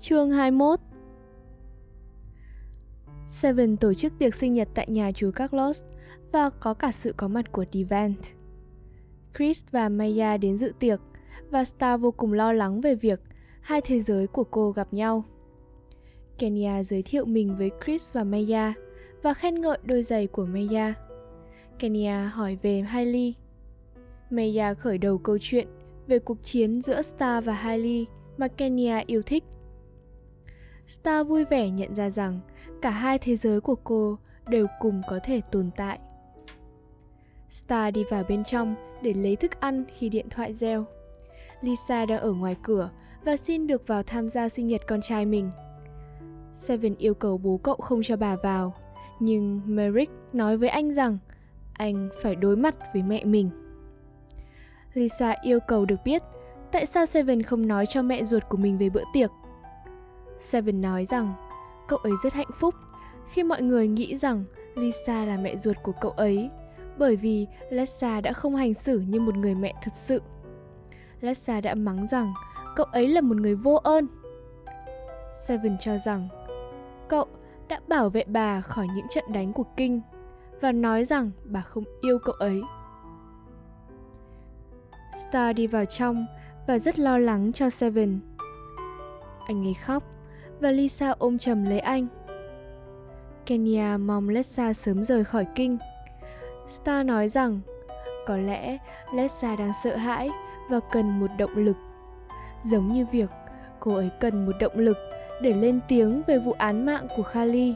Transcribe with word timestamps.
Chương 0.00 0.30
21 0.30 0.80
Seven 3.26 3.76
tổ 3.76 3.94
chức 3.94 4.12
tiệc 4.18 4.34
sinh 4.34 4.54
nhật 4.54 4.68
tại 4.74 4.86
nhà 4.90 5.12
chú 5.12 5.30
Carlos 5.30 5.82
và 6.32 6.50
có 6.50 6.74
cả 6.74 6.92
sự 6.92 7.14
có 7.16 7.28
mặt 7.28 7.52
của 7.52 7.64
Devant. 7.72 8.18
Chris 9.36 9.64
và 9.70 9.88
Maya 9.88 10.36
đến 10.36 10.56
dự 10.56 10.72
tiệc 10.78 11.00
và 11.50 11.64
Star 11.64 12.00
vô 12.00 12.10
cùng 12.10 12.32
lo 12.32 12.52
lắng 12.52 12.80
về 12.80 12.94
việc 12.94 13.20
hai 13.60 13.80
thế 13.80 14.00
giới 14.00 14.26
của 14.26 14.44
cô 14.44 14.70
gặp 14.70 14.88
nhau. 14.92 15.24
Kenya 16.38 16.84
giới 16.84 17.02
thiệu 17.02 17.24
mình 17.24 17.56
với 17.58 17.70
Chris 17.84 18.12
và 18.12 18.24
Maya 18.24 18.74
và 19.22 19.34
khen 19.34 19.54
ngợi 19.54 19.78
đôi 19.82 20.02
giày 20.02 20.26
của 20.26 20.46
Maya. 20.46 20.94
Kenya 21.78 22.30
hỏi 22.34 22.58
về 22.62 22.80
Hailey. 22.80 23.34
Maya 24.30 24.74
khởi 24.74 24.98
đầu 24.98 25.18
câu 25.18 25.38
chuyện 25.40 25.68
về 26.06 26.18
cuộc 26.18 26.42
chiến 26.42 26.82
giữa 26.82 27.02
Star 27.02 27.44
và 27.44 27.52
Hailey 27.52 28.06
mà 28.36 28.48
Kenya 28.48 29.02
yêu 29.06 29.22
thích. 29.22 29.44
Star 30.86 31.26
vui 31.26 31.44
vẻ 31.44 31.70
nhận 31.70 31.94
ra 31.94 32.10
rằng 32.10 32.40
cả 32.82 32.90
hai 32.90 33.18
thế 33.18 33.36
giới 33.36 33.60
của 33.60 33.74
cô 33.74 34.18
đều 34.48 34.66
cùng 34.80 35.02
có 35.08 35.18
thể 35.24 35.40
tồn 35.50 35.70
tại. 35.76 35.98
Star 37.50 37.94
đi 37.94 38.04
vào 38.10 38.24
bên 38.28 38.44
trong 38.44 38.74
để 39.02 39.14
lấy 39.14 39.36
thức 39.36 39.60
ăn 39.60 39.84
khi 39.96 40.08
điện 40.08 40.26
thoại 40.30 40.54
reo. 40.54 40.84
Lisa 41.60 42.06
đang 42.06 42.20
ở 42.20 42.32
ngoài 42.32 42.56
cửa 42.62 42.90
và 43.24 43.36
xin 43.36 43.66
được 43.66 43.86
vào 43.86 44.02
tham 44.02 44.28
gia 44.28 44.48
sinh 44.48 44.66
nhật 44.66 44.80
con 44.86 45.00
trai 45.00 45.26
mình. 45.26 45.50
Seven 46.52 46.94
yêu 46.98 47.14
cầu 47.14 47.38
bố 47.38 47.56
cậu 47.62 47.76
không 47.76 48.00
cho 48.02 48.16
bà 48.16 48.36
vào, 48.36 48.74
nhưng 49.20 49.60
Merrick 49.64 50.12
nói 50.32 50.56
với 50.56 50.68
anh 50.68 50.94
rằng 50.94 51.18
anh 51.72 52.08
phải 52.22 52.36
đối 52.36 52.56
mặt 52.56 52.74
với 52.92 53.02
mẹ 53.02 53.24
mình. 53.24 53.50
Lisa 54.94 55.34
yêu 55.42 55.58
cầu 55.60 55.84
được 55.84 56.00
biết 56.04 56.22
tại 56.72 56.86
sao 56.86 57.06
Seven 57.06 57.42
không 57.42 57.66
nói 57.66 57.86
cho 57.86 58.02
mẹ 58.02 58.24
ruột 58.24 58.42
của 58.48 58.56
mình 58.56 58.78
về 58.78 58.88
bữa 58.88 59.04
tiệc. 59.12 59.30
Seven 60.38 60.80
nói 60.80 61.04
rằng, 61.04 61.34
cậu 61.88 61.98
ấy 61.98 62.12
rất 62.22 62.32
hạnh 62.32 62.50
phúc 62.58 62.74
khi 63.28 63.42
mọi 63.42 63.62
người 63.62 63.88
nghĩ 63.88 64.16
rằng 64.16 64.44
Lisa 64.74 65.24
là 65.24 65.36
mẹ 65.36 65.56
ruột 65.56 65.76
của 65.82 65.92
cậu 66.00 66.10
ấy, 66.10 66.50
bởi 66.98 67.16
vì 67.16 67.46
Lisa 67.70 68.20
đã 68.20 68.32
không 68.32 68.56
hành 68.56 68.74
xử 68.74 68.98
như 68.98 69.20
một 69.20 69.36
người 69.36 69.54
mẹ 69.54 69.74
thật 69.82 69.92
sự. 69.94 70.22
Lisa 71.20 71.60
đã 71.60 71.74
mắng 71.74 72.06
rằng, 72.10 72.34
cậu 72.76 72.86
ấy 72.86 73.08
là 73.08 73.20
một 73.20 73.36
người 73.36 73.54
vô 73.54 73.74
ơn. 73.74 74.06
Seven 75.46 75.76
cho 75.80 75.98
rằng, 75.98 76.28
cậu 77.08 77.26
đã 77.68 77.80
bảo 77.88 78.10
vệ 78.10 78.24
bà 78.26 78.60
khỏi 78.60 78.86
những 78.96 79.06
trận 79.10 79.24
đánh 79.32 79.52
của 79.52 79.64
Kinh 79.76 80.00
và 80.60 80.72
nói 80.72 81.04
rằng 81.04 81.30
bà 81.44 81.60
không 81.60 81.84
yêu 82.00 82.18
cậu 82.18 82.34
ấy. 82.34 82.62
Star 85.14 85.56
đi 85.56 85.66
vào 85.66 85.84
trong 85.84 86.26
và 86.66 86.78
rất 86.78 86.98
lo 86.98 87.18
lắng 87.18 87.52
cho 87.52 87.70
Seven. 87.70 88.20
Anh 89.46 89.66
ấy 89.66 89.74
khóc 89.74 90.02
và 90.64 90.70
Lisa 90.70 91.14
ôm 91.18 91.38
chầm 91.38 91.64
lấy 91.64 91.80
anh. 91.80 92.06
Kenya 93.46 93.96
mong 93.96 94.28
Lessa 94.28 94.72
sớm 94.72 95.04
rời 95.04 95.24
khỏi 95.24 95.46
kinh. 95.54 95.78
Star 96.68 97.06
nói 97.06 97.28
rằng, 97.28 97.60
có 98.26 98.36
lẽ 98.36 98.78
Lessa 99.14 99.56
đang 99.56 99.72
sợ 99.84 99.96
hãi 99.96 100.30
và 100.70 100.80
cần 100.92 101.20
một 101.20 101.26
động 101.38 101.56
lực. 101.56 101.76
Giống 102.64 102.92
như 102.92 103.06
việc 103.12 103.30
cô 103.80 103.94
ấy 103.94 104.10
cần 104.20 104.46
một 104.46 104.52
động 104.60 104.72
lực 104.76 104.96
để 105.42 105.54
lên 105.54 105.80
tiếng 105.88 106.22
về 106.26 106.38
vụ 106.38 106.52
án 106.52 106.86
mạng 106.86 107.06
của 107.16 107.22
Khali. 107.22 107.74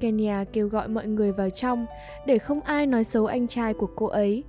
Kenya 0.00 0.44
kêu 0.52 0.68
gọi 0.68 0.88
mọi 0.88 1.06
người 1.06 1.32
vào 1.32 1.50
trong 1.50 1.86
để 2.26 2.38
không 2.38 2.60
ai 2.60 2.86
nói 2.86 3.04
xấu 3.04 3.26
anh 3.26 3.46
trai 3.48 3.74
của 3.74 3.88
cô 3.96 4.06
ấy. 4.06 4.44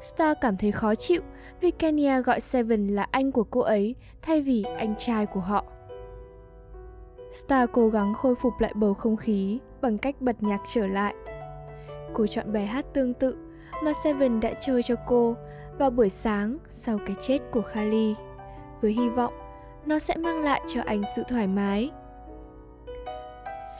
Star 0.00 0.36
cảm 0.40 0.56
thấy 0.56 0.72
khó 0.72 0.94
chịu 0.94 1.22
vì 1.60 1.70
Kenya 1.70 2.20
gọi 2.20 2.40
Seven 2.40 2.88
là 2.88 3.06
anh 3.10 3.32
của 3.32 3.44
cô 3.44 3.60
ấy 3.60 3.94
thay 4.22 4.42
vì 4.42 4.64
anh 4.78 4.94
trai 4.98 5.26
của 5.26 5.40
họ. 5.40 5.64
Star 7.30 7.70
cố 7.72 7.88
gắng 7.88 8.14
khôi 8.14 8.34
phục 8.34 8.52
lại 8.60 8.72
bầu 8.74 8.94
không 8.94 9.16
khí 9.16 9.58
bằng 9.80 9.98
cách 9.98 10.20
bật 10.20 10.42
nhạc 10.42 10.60
trở 10.66 10.86
lại. 10.86 11.14
Cô 12.14 12.26
chọn 12.26 12.52
bài 12.52 12.66
hát 12.66 12.84
tương 12.94 13.14
tự 13.14 13.36
mà 13.84 13.92
Seven 14.04 14.40
đã 14.40 14.52
chơi 14.60 14.82
cho 14.82 14.94
cô 15.06 15.36
vào 15.78 15.90
buổi 15.90 16.08
sáng 16.08 16.58
sau 16.70 16.98
cái 17.06 17.16
chết 17.20 17.38
của 17.50 17.62
Khali, 17.62 18.14
với 18.80 18.92
hy 18.92 19.08
vọng 19.08 19.34
nó 19.86 19.98
sẽ 19.98 20.16
mang 20.16 20.40
lại 20.40 20.60
cho 20.74 20.82
anh 20.86 21.02
sự 21.16 21.22
thoải 21.28 21.46
mái. 21.46 21.90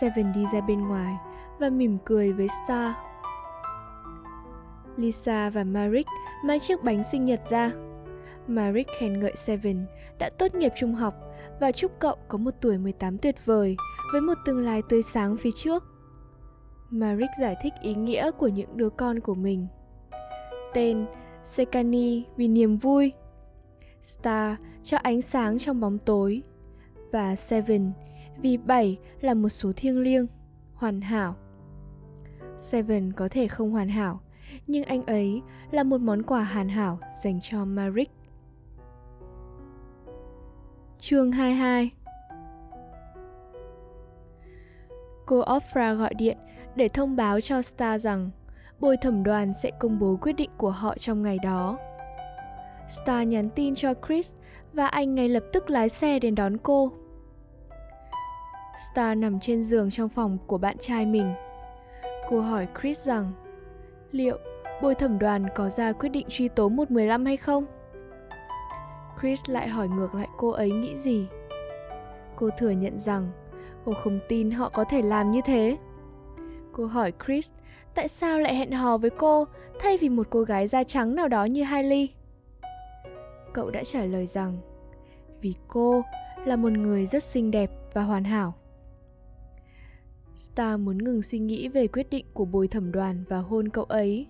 Seven 0.01 0.33
đi 0.33 0.47
ra 0.53 0.61
bên 0.61 0.89
ngoài 0.89 1.15
và 1.59 1.71
mỉm 1.71 1.99
cười 2.05 2.33
với 2.33 2.49
Star. 2.49 2.93
Lisa 4.97 5.51
và 5.51 5.65
Marik 5.65 6.07
mang 6.45 6.61
chiếc 6.61 6.83
bánh 6.83 7.05
sinh 7.05 7.25
nhật 7.25 7.41
ra. 7.51 7.73
Marik 8.47 8.87
khen 8.99 9.21
ngợi 9.21 9.33
Seven 9.37 9.87
đã 10.19 10.31
tốt 10.39 10.55
nghiệp 10.55 10.73
trung 10.77 10.95
học 10.95 11.15
và 11.61 11.73
chúc 11.73 11.93
cậu 11.99 12.17
có 12.29 12.39
một 12.39 12.55
tuổi 12.61 12.79
18 12.79 13.19
tuyệt 13.19 13.47
vời 13.47 13.77
với 14.13 14.21
một 14.21 14.35
tương 14.45 14.61
lai 14.61 14.83
tươi 14.89 15.03
sáng 15.03 15.37
phía 15.37 15.51
trước. 15.57 15.85
Marik 16.91 17.31
giải 17.41 17.57
thích 17.63 17.73
ý 17.81 17.95
nghĩa 17.95 18.31
của 18.31 18.49
những 18.49 18.77
đứa 18.77 18.91
con 18.91 19.21
của 19.21 19.35
mình. 19.35 19.67
Tên 20.75 21.07
Sekani 21.45 22.25
vì 22.37 22.49
niềm 22.49 22.77
vui, 22.77 23.13
Star 24.03 24.57
cho 24.83 24.97
ánh 24.97 25.23
sáng 25.23 25.59
trong 25.59 25.81
bóng 25.81 25.99
tối 25.99 26.43
và 27.13 27.37
Seven 27.37 27.93
vì 28.43 28.57
7 28.57 28.99
là 29.21 29.35
một 29.35 29.49
số 29.49 29.73
thiêng 29.77 30.01
liêng, 30.01 30.27
hoàn 30.75 31.01
hảo. 31.01 31.35
Seven 32.59 33.13
có 33.13 33.29
thể 33.31 33.49
không 33.49 33.71
hoàn 33.71 33.89
hảo, 33.89 34.21
nhưng 34.67 34.85
anh 34.85 35.07
ấy 35.07 35.43
là 35.71 35.83
một 35.83 36.01
món 36.01 36.23
quà 36.23 36.45
hoàn 36.45 36.69
hảo 36.69 36.99
dành 37.23 37.41
cho 37.41 37.65
Marik. 37.65 38.11
Chương 40.99 41.33
22 41.33 41.91
Cô 45.27 45.45
Ofra 45.45 45.95
gọi 45.95 46.15
điện 46.15 46.37
để 46.75 46.89
thông 46.89 47.17
báo 47.17 47.41
cho 47.41 47.63
Star 47.63 48.05
rằng 48.05 48.31
bồi 48.81 48.97
thẩm 48.97 49.23
đoàn 49.23 49.53
sẽ 49.63 49.71
công 49.81 49.99
bố 49.99 50.19
quyết 50.21 50.33
định 50.33 50.51
của 50.57 50.71
họ 50.71 50.95
trong 50.99 51.23
ngày 51.23 51.39
đó. 51.43 51.79
Star 52.89 53.29
nhắn 53.29 53.51
tin 53.51 53.75
cho 53.75 53.95
Chris 54.07 54.33
và 54.73 54.87
anh 54.87 55.15
ngay 55.15 55.29
lập 55.29 55.45
tức 55.53 55.71
lái 55.71 55.89
xe 55.89 56.19
đến 56.19 56.35
đón 56.35 56.57
cô. 56.57 56.93
Star 58.93 59.19
nằm 59.19 59.41
trên 59.41 59.65
giường 59.65 59.91
trong 59.91 60.09
phòng 60.09 60.39
của 60.47 60.59
bạn 60.59 60.77
trai 60.79 61.07
mình. 61.07 61.35
Cô 62.29 62.41
hỏi 62.41 62.69
Chris 62.81 63.07
rằng 63.07 63.33
liệu 64.13 64.39
bồi 64.83 64.95
thẩm 64.95 65.19
đoàn 65.19 65.47
có 65.55 65.69
ra 65.69 65.93
quyết 65.93 66.09
định 66.09 66.27
truy 66.29 66.49
tố 66.49 66.69
115 66.69 67.25
hay 67.25 67.37
không? 67.37 67.65
Chris 69.21 69.51
lại 69.51 69.69
hỏi 69.69 69.89
ngược 69.89 70.15
lại 70.15 70.29
cô 70.37 70.51
ấy 70.51 70.71
nghĩ 70.71 70.97
gì. 70.97 71.27
Cô 72.37 72.51
thừa 72.59 72.71
nhận 72.71 72.99
rằng 72.99 73.31
cô 73.85 73.93
không 73.95 74.19
tin 74.29 74.51
họ 74.51 74.69
có 74.69 74.85
thể 74.85 75.03
làm 75.03 75.31
như 75.31 75.41
thế. 75.45 75.77
Cô 76.73 76.87
hỏi 76.87 77.13
Chris, 77.27 77.53
tại 77.95 78.09
sao 78.09 78.39
lại 78.39 78.55
hẹn 78.55 78.73
hò 78.73 78.97
với 78.99 79.11
cô 79.11 79.45
thay 79.81 79.99
vì 79.99 80.09
một 80.09 80.27
cô 80.31 80.43
gái 80.43 80.69
da 80.69 80.85
trắng 80.85 81.15
nào 81.15 81.29
đó 81.29 81.45
như 81.45 81.63
Hailey. 81.63 82.09
Cậu 83.53 83.71
đã 83.71 83.85
trả 83.85 84.05
lời 84.05 84.27
rằng, 84.27 84.59
vì 85.41 85.55
cô 85.69 86.03
là 86.45 86.57
một 86.57 86.73
người 86.73 87.07
rất 87.07 87.23
xinh 87.23 87.51
đẹp 87.51 87.71
và 87.93 88.03
hoàn 88.03 88.25
hảo. 88.25 88.55
Star 90.41 90.81
muốn 90.81 90.99
ngừng 90.99 91.23
suy 91.23 91.39
nghĩ 91.39 91.69
về 91.69 91.87
quyết 91.87 92.11
định 92.11 92.27
của 92.35 92.45
bồi 92.45 92.69
thẩm 92.69 92.93
đoàn 92.93 93.25
và 93.29 93.39
hôn 93.39 93.69
cậu 93.69 93.85
ấy. 93.85 94.27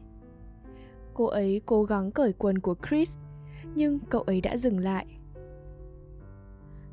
Cô 1.14 1.24
ấy 1.24 1.60
cố 1.66 1.84
gắng 1.84 2.10
cởi 2.10 2.32
quần 2.32 2.58
của 2.58 2.74
Chris, 2.88 3.12
nhưng 3.74 3.98
cậu 3.98 4.22
ấy 4.22 4.40
đã 4.40 4.56
dừng 4.56 4.78
lại. 4.78 5.06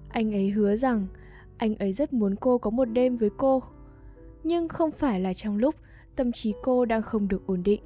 Anh 0.10 0.34
ấy 0.34 0.50
hứa 0.50 0.76
rằng 0.76 1.08
anh 1.58 1.76
ấy 1.76 1.94
rất 1.94 2.14
muốn 2.14 2.36
cô 2.36 2.58
có 2.58 2.70
một 2.70 2.86
đêm 2.86 3.18
với 3.18 3.30
cô, 3.38 3.64
nhưng 4.44 4.68
không 4.68 4.92
phải 4.92 5.20
là 5.20 5.34
trong 5.34 5.58
lúc 5.58 5.76
tâm 6.16 6.32
trí 6.32 6.54
cô 6.64 6.86
đang 6.86 7.02
không 7.02 7.28
được 7.28 7.48
ổn 7.48 7.64
định. 7.64 7.82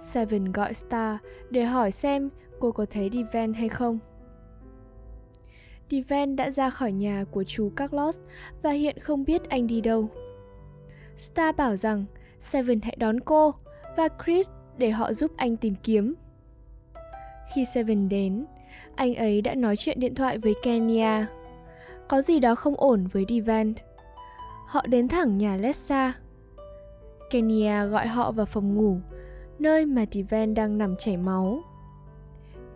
Seven 0.00 0.52
gọi 0.52 0.74
Star 0.74 1.16
để 1.50 1.64
hỏi 1.64 1.90
xem 1.90 2.30
cô 2.60 2.72
có 2.72 2.86
thấy 2.90 3.10
Divan 3.12 3.52
hay 3.52 3.68
không. 3.68 3.98
Divan 5.90 6.36
đã 6.36 6.50
ra 6.50 6.70
khỏi 6.70 6.92
nhà 6.92 7.24
của 7.30 7.44
chú 7.44 7.72
Carlos 7.76 8.18
và 8.62 8.70
hiện 8.70 8.98
không 9.00 9.24
biết 9.24 9.48
anh 9.48 9.66
đi 9.66 9.80
đâu. 9.80 10.08
Star 11.16 11.56
bảo 11.56 11.76
rằng 11.76 12.04
Seven 12.40 12.80
hãy 12.82 12.96
đón 12.98 13.20
cô 13.20 13.54
và 13.96 14.08
Chris 14.24 14.48
để 14.78 14.90
họ 14.90 15.12
giúp 15.12 15.32
anh 15.36 15.56
tìm 15.56 15.74
kiếm. 15.82 16.14
Khi 17.54 17.64
Seven 17.64 18.08
đến, 18.08 18.46
anh 18.96 19.14
ấy 19.14 19.42
đã 19.42 19.54
nói 19.54 19.76
chuyện 19.76 20.00
điện 20.00 20.14
thoại 20.14 20.38
với 20.38 20.54
Kenya. 20.62 21.26
Có 22.08 22.22
gì 22.22 22.40
đó 22.40 22.54
không 22.54 22.74
ổn 22.76 23.06
với 23.06 23.24
Divan. 23.28 23.74
Họ 24.66 24.86
đến 24.86 25.08
thẳng 25.08 25.38
nhà 25.38 25.56
Lessa. 25.56 26.12
Kenya 27.30 27.84
gọi 27.84 28.06
họ 28.06 28.32
vào 28.32 28.46
phòng 28.46 28.74
ngủ, 28.74 28.98
nơi 29.58 29.86
mà 29.86 30.04
Divan 30.10 30.54
đang 30.54 30.78
nằm 30.78 30.96
chảy 30.96 31.16
máu. 31.16 31.62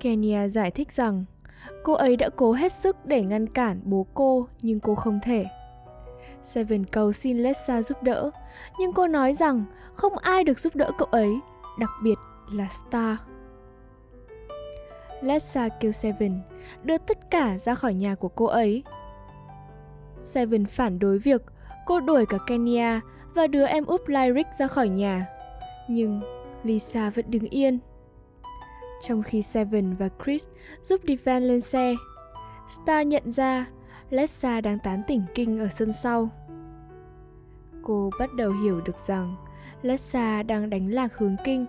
Kenya 0.00 0.48
giải 0.48 0.70
thích 0.70 0.92
rằng 0.92 1.24
cô 1.82 1.92
ấy 1.92 2.16
đã 2.16 2.28
cố 2.36 2.52
hết 2.52 2.72
sức 2.72 3.06
để 3.06 3.22
ngăn 3.22 3.46
cản 3.46 3.80
bố 3.84 4.06
cô 4.14 4.48
nhưng 4.62 4.80
cô 4.80 4.94
không 4.94 5.18
thể. 5.22 5.44
Seven 6.42 6.84
cầu 6.84 7.12
xin 7.12 7.38
Lessa 7.38 7.82
giúp 7.82 8.02
đỡ, 8.02 8.30
nhưng 8.78 8.92
cô 8.92 9.06
nói 9.06 9.34
rằng 9.34 9.64
không 9.94 10.12
ai 10.18 10.44
được 10.44 10.58
giúp 10.58 10.76
đỡ 10.76 10.90
cậu 10.98 11.08
ấy, 11.10 11.40
đặc 11.78 11.90
biệt 12.02 12.18
là 12.52 12.66
Star. 12.68 13.16
Lessa 15.22 15.68
kêu 15.68 15.92
Seven 15.92 16.40
đưa 16.82 16.98
tất 16.98 17.30
cả 17.30 17.58
ra 17.58 17.74
khỏi 17.74 17.94
nhà 17.94 18.14
của 18.14 18.28
cô 18.28 18.44
ấy. 18.44 18.82
Seven 20.16 20.66
phản 20.66 20.98
đối 20.98 21.18
việc 21.18 21.42
cô 21.86 22.00
đuổi 22.00 22.26
cả 22.26 22.38
Kenya 22.46 23.00
và 23.34 23.46
đưa 23.46 23.66
em 23.66 23.84
út 23.84 24.00
Lyric 24.06 24.46
ra 24.58 24.66
khỏi 24.66 24.88
nhà. 24.88 25.26
Nhưng 25.88 26.20
Lisa 26.62 27.10
vẫn 27.10 27.24
đứng 27.28 27.44
yên. 27.44 27.78
Trong 29.00 29.22
khi 29.22 29.42
Seven 29.42 29.94
và 29.94 30.08
Chris 30.24 30.46
giúp 30.82 31.00
Devan 31.08 31.42
lên 31.42 31.60
xe, 31.60 31.94
Star 32.68 33.06
nhận 33.06 33.32
ra 33.32 33.66
Lessa 34.10 34.60
đang 34.60 34.78
tán 34.78 35.02
tỉnh 35.06 35.22
kinh 35.34 35.58
ở 35.58 35.68
sân 35.68 35.92
sau. 35.92 36.28
Cô 37.82 38.10
bắt 38.18 38.34
đầu 38.34 38.50
hiểu 38.50 38.80
được 38.80 38.96
rằng 39.06 39.36
Lessa 39.82 40.42
đang 40.42 40.70
đánh 40.70 40.88
lạc 40.88 41.16
hướng 41.16 41.36
kinh. 41.44 41.66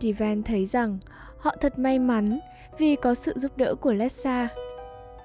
Divan 0.00 0.42
thấy 0.42 0.66
rằng 0.66 0.98
họ 1.38 1.54
thật 1.60 1.78
may 1.78 1.98
mắn 1.98 2.38
vì 2.78 2.96
có 2.96 3.14
sự 3.14 3.32
giúp 3.36 3.56
đỡ 3.56 3.74
của 3.74 3.92
Lessa. 3.92 4.48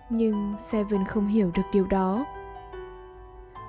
Nhưng 0.10 0.56
Seven 0.60 1.06
không 1.08 1.28
hiểu 1.28 1.52
được 1.56 1.64
điều 1.74 1.88
đó. 1.88 2.26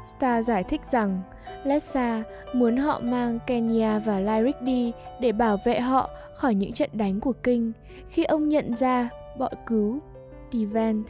Star 0.05 0.47
giải 0.47 0.65
thích 0.65 0.81
rằng 0.91 1.23
Lessa 1.65 2.23
muốn 2.53 2.77
họ 2.77 3.01
mang 3.03 3.39
Kenya 3.47 3.99
và 3.99 4.21
Lyric 4.21 4.62
đi 4.62 4.93
để 5.21 5.33
bảo 5.33 5.56
vệ 5.65 5.81
họ 5.81 6.11
khỏi 6.35 6.55
những 6.55 6.73
trận 6.73 6.91
đánh 6.93 7.21
của 7.21 7.33
Kinh 7.33 7.73
khi 8.09 8.25
ông 8.25 8.49
nhận 8.49 8.75
ra 8.75 9.09
bọn 9.39 9.53
cứu 9.67 9.99
Devant. 10.53 11.06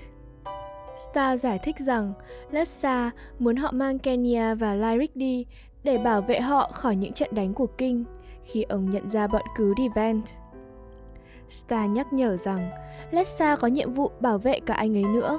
Star 0.97 1.41
giải 1.41 1.59
thích 1.59 1.77
rằng 1.79 2.13
Lessa 2.51 3.11
muốn 3.39 3.57
họ 3.57 3.71
mang 3.73 3.99
Kenya 3.99 4.55
và 4.55 4.75
Lyric 4.75 5.17
đi 5.17 5.47
để 5.83 5.99
bảo 5.99 6.21
vệ 6.21 6.41
họ 6.41 6.71
khỏi 6.73 6.97
những 6.97 7.13
trận 7.13 7.29
đánh 7.33 7.55
của 7.55 7.67
Kinh 7.67 8.05
khi 8.45 8.63
ông 8.63 8.91
nhận 8.91 9.09
ra 9.09 9.27
bọn 9.27 9.43
cứu 9.57 9.75
Devant. 9.79 10.25
Star 11.49 11.91
nhắc 11.91 12.13
nhở 12.13 12.37
rằng 12.37 12.71
Lessa 13.11 13.57
có 13.57 13.69
nhiệm 13.69 13.93
vụ 13.93 14.11
bảo 14.21 14.39
vệ 14.39 14.61
cả 14.61 14.75
anh 14.75 14.97
ấy 14.97 15.05
nữa. 15.05 15.39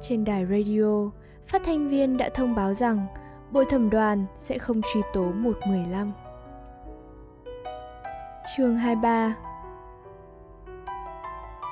Trên 0.00 0.24
đài 0.24 0.46
radio, 0.46 1.10
phát 1.46 1.62
thanh 1.64 1.88
viên 1.88 2.16
đã 2.16 2.28
thông 2.34 2.54
báo 2.54 2.74
rằng 2.74 3.06
bồi 3.50 3.64
thẩm 3.64 3.90
đoàn 3.90 4.26
sẽ 4.36 4.58
không 4.58 4.80
truy 4.92 5.00
tố 5.12 5.32
115. 5.32 6.12
Chương 8.56 8.74
23 8.74 9.36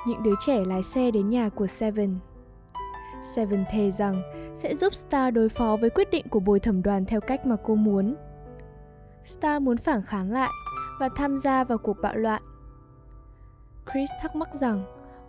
Những 0.07 0.23
đứa 0.23 0.33
trẻ 0.45 0.65
lái 0.65 0.83
xe 0.83 1.11
đến 1.11 1.29
nhà 1.29 1.49
của 1.49 1.67
Seven. 1.67 2.19
Seven 3.23 3.65
thề 3.71 3.91
rằng 3.91 4.21
sẽ 4.55 4.75
giúp 4.75 4.93
Star 4.93 5.33
đối 5.33 5.49
phó 5.49 5.77
với 5.81 5.89
quyết 5.89 6.11
định 6.11 6.25
của 6.29 6.39
bồi 6.39 6.59
thẩm 6.59 6.83
đoàn 6.83 7.05
theo 7.05 7.21
cách 7.21 7.45
mà 7.45 7.55
cô 7.63 7.75
muốn. 7.75 8.15
Star 9.23 9.61
muốn 9.61 9.77
phản 9.77 10.01
kháng 10.01 10.31
lại 10.31 10.49
và 10.99 11.09
tham 11.15 11.37
gia 11.37 11.63
vào 11.63 11.77
cuộc 11.77 11.97
bạo 12.01 12.15
loạn. 12.15 12.41
Chris 13.91 14.09
thắc 14.21 14.35
mắc 14.35 14.49
rằng 14.53 14.83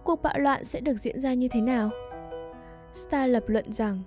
cuộc 0.04 0.22
bạo 0.22 0.38
loạn 0.38 0.64
sẽ 0.64 0.80
được 0.80 0.96
diễn 0.96 1.20
ra 1.20 1.34
như 1.34 1.48
thế 1.48 1.60
nào. 1.60 1.90
Star 2.92 3.30
lập 3.30 3.44
luận 3.46 3.72
rằng 3.72 4.02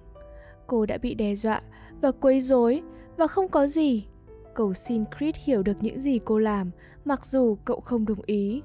cô 0.68 0.86
đã 0.86 0.98
bị 0.98 1.16
đe 1.16 1.36
dọa 1.36 1.62
và 2.02 2.12
quấy 2.12 2.42
rối 2.42 2.82
và 3.18 3.28
không 3.28 3.48
có 3.48 3.68
gì. 3.68 4.08
Cầu 4.54 4.74
xin 4.74 5.04
Chris 5.18 5.36
hiểu 5.44 5.64
được 5.64 5.78
những 5.84 6.02
gì 6.02 6.20
cô 6.26 6.40
làm, 6.40 6.72
mặc 7.06 7.26
dù 7.26 7.58
cậu 7.66 7.80
không 7.80 8.06
đồng 8.06 8.22
ý. 8.26 8.62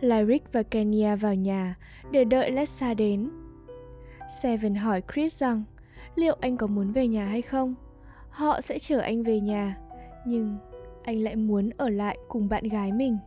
Lyric 0.00 0.52
và 0.52 0.62
Kenya 0.62 1.16
vào 1.16 1.34
nhà 1.34 1.74
để 2.10 2.24
đợi 2.24 2.50
Lessa 2.50 2.94
đến. 2.94 3.30
Seven 4.42 4.74
hỏi 4.74 5.02
Chris 5.14 5.40
rằng 5.40 5.64
liệu 6.14 6.36
anh 6.40 6.56
có 6.56 6.66
muốn 6.66 6.92
về 6.92 7.08
nhà 7.08 7.26
hay 7.26 7.42
không? 7.42 7.74
Họ 8.30 8.60
sẽ 8.60 8.78
chở 8.78 9.00
anh 9.00 9.22
về 9.22 9.40
nhà, 9.40 9.76
nhưng 10.26 10.58
anh 11.02 11.18
lại 11.18 11.36
muốn 11.36 11.70
ở 11.76 11.88
lại 11.88 12.18
cùng 12.28 12.48
bạn 12.48 12.68
gái 12.68 12.92
mình. 12.92 13.18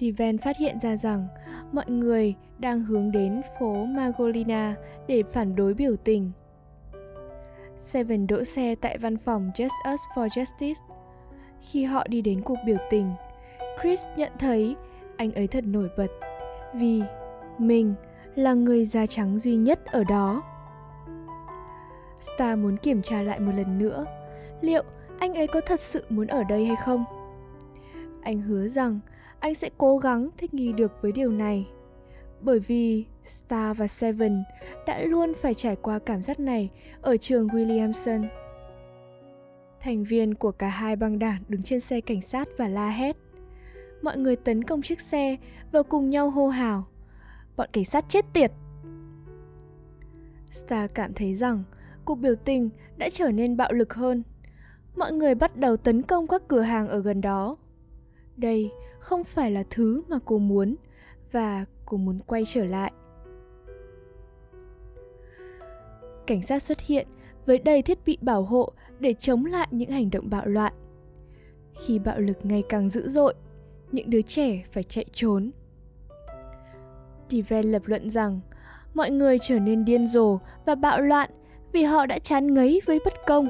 Steven 0.00 0.38
phát 0.38 0.56
hiện 0.56 0.80
ra 0.80 0.96
rằng 0.96 1.28
mọi 1.72 1.90
người 1.90 2.34
đang 2.58 2.80
hướng 2.80 3.12
đến 3.12 3.42
phố 3.60 3.84
Magolina 3.84 4.74
để 5.06 5.22
phản 5.32 5.56
đối 5.56 5.74
biểu 5.74 5.96
tình. 5.96 6.30
Seven 7.76 8.26
đỗ 8.26 8.44
xe 8.44 8.74
tại 8.74 8.98
văn 8.98 9.16
phòng 9.16 9.50
Just 9.54 9.94
Us 9.94 10.00
for 10.14 10.28
Justice. 10.28 10.80
Khi 11.60 11.84
họ 11.84 12.06
đi 12.08 12.22
đến 12.22 12.42
cuộc 12.42 12.58
biểu 12.66 12.76
tình, 12.90 13.12
Chris 13.82 14.02
nhận 14.16 14.32
thấy 14.38 14.76
anh 15.16 15.32
ấy 15.32 15.46
thật 15.46 15.64
nổi 15.66 15.88
bật 15.96 16.10
vì 16.74 17.02
mình 17.58 17.94
là 18.34 18.54
người 18.54 18.86
da 18.86 19.06
trắng 19.06 19.38
duy 19.38 19.56
nhất 19.56 19.84
ở 19.86 20.04
đó. 20.04 20.42
Star 22.20 22.58
muốn 22.58 22.76
kiểm 22.76 23.02
tra 23.02 23.22
lại 23.22 23.40
một 23.40 23.52
lần 23.56 23.78
nữa, 23.78 24.04
liệu 24.60 24.82
anh 25.18 25.34
ấy 25.34 25.46
có 25.46 25.60
thật 25.60 25.80
sự 25.80 26.04
muốn 26.08 26.26
ở 26.26 26.44
đây 26.44 26.66
hay 26.66 26.76
không? 26.76 27.04
Anh 28.22 28.40
hứa 28.40 28.68
rằng 28.68 29.00
anh 29.40 29.54
sẽ 29.54 29.70
cố 29.78 29.98
gắng 29.98 30.28
thích 30.38 30.54
nghi 30.54 30.72
được 30.72 31.02
với 31.02 31.12
điều 31.12 31.32
này. 31.32 31.66
Bởi 32.40 32.58
vì 32.58 33.04
Star 33.24 33.76
và 33.76 33.86
Seven 33.86 34.44
đã 34.86 35.00
luôn 35.00 35.32
phải 35.34 35.54
trải 35.54 35.76
qua 35.76 35.98
cảm 35.98 36.22
giác 36.22 36.40
này 36.40 36.70
ở 37.02 37.16
trường 37.16 37.48
Williamson. 37.48 38.28
Thành 39.80 40.04
viên 40.04 40.34
của 40.34 40.52
cả 40.52 40.68
hai 40.68 40.96
băng 40.96 41.18
đảng 41.18 41.42
đứng 41.48 41.62
trên 41.62 41.80
xe 41.80 42.00
cảnh 42.00 42.22
sát 42.22 42.48
và 42.58 42.68
la 42.68 42.90
hét. 42.90 43.16
Mọi 44.02 44.18
người 44.18 44.36
tấn 44.36 44.64
công 44.64 44.82
chiếc 44.82 45.00
xe 45.00 45.36
và 45.72 45.82
cùng 45.82 46.10
nhau 46.10 46.30
hô 46.30 46.48
hào. 46.48 46.84
Bọn 47.56 47.68
cảnh 47.72 47.84
sát 47.84 48.04
chết 48.08 48.24
tiệt! 48.32 48.52
Star 50.50 50.90
cảm 50.94 51.12
thấy 51.14 51.36
rằng 51.36 51.64
cuộc 52.04 52.14
biểu 52.14 52.34
tình 52.34 52.70
đã 52.96 53.08
trở 53.12 53.30
nên 53.30 53.56
bạo 53.56 53.72
lực 53.72 53.94
hơn. 53.94 54.22
Mọi 54.96 55.12
người 55.12 55.34
bắt 55.34 55.56
đầu 55.56 55.76
tấn 55.76 56.02
công 56.02 56.26
các 56.26 56.42
cửa 56.48 56.60
hàng 56.60 56.88
ở 56.88 57.00
gần 57.00 57.20
đó. 57.20 57.56
Đây 58.36 58.70
không 59.00 59.24
phải 59.24 59.50
là 59.50 59.62
thứ 59.70 60.02
mà 60.08 60.18
cô 60.24 60.38
muốn 60.38 60.76
và 61.32 61.64
cô 61.86 61.96
muốn 61.96 62.20
quay 62.26 62.42
trở 62.46 62.64
lại. 62.64 62.92
Cảnh 66.26 66.42
sát 66.42 66.62
xuất 66.62 66.80
hiện 66.80 67.06
với 67.46 67.58
đầy 67.58 67.82
thiết 67.82 67.98
bị 68.06 68.18
bảo 68.20 68.42
hộ 68.42 68.72
để 68.98 69.14
chống 69.18 69.44
lại 69.44 69.68
những 69.70 69.90
hành 69.90 70.10
động 70.10 70.30
bạo 70.30 70.46
loạn. 70.46 70.72
Khi 71.74 71.98
bạo 71.98 72.18
lực 72.18 72.38
ngày 72.42 72.62
càng 72.68 72.88
dữ 72.88 73.08
dội, 73.08 73.34
những 73.92 74.10
đứa 74.10 74.22
trẻ 74.22 74.62
phải 74.72 74.82
chạy 74.82 75.04
trốn. 75.12 75.50
Steven 77.28 77.64
lập 77.64 77.82
luận 77.84 78.10
rằng 78.10 78.40
mọi 78.94 79.10
người 79.10 79.38
trở 79.38 79.58
nên 79.58 79.84
điên 79.84 80.06
rồ 80.06 80.38
và 80.66 80.74
bạo 80.74 81.00
loạn 81.00 81.30
vì 81.72 81.82
họ 81.82 82.06
đã 82.06 82.18
chán 82.18 82.54
ngấy 82.54 82.80
với 82.86 82.98
bất 83.04 83.14
công. 83.26 83.48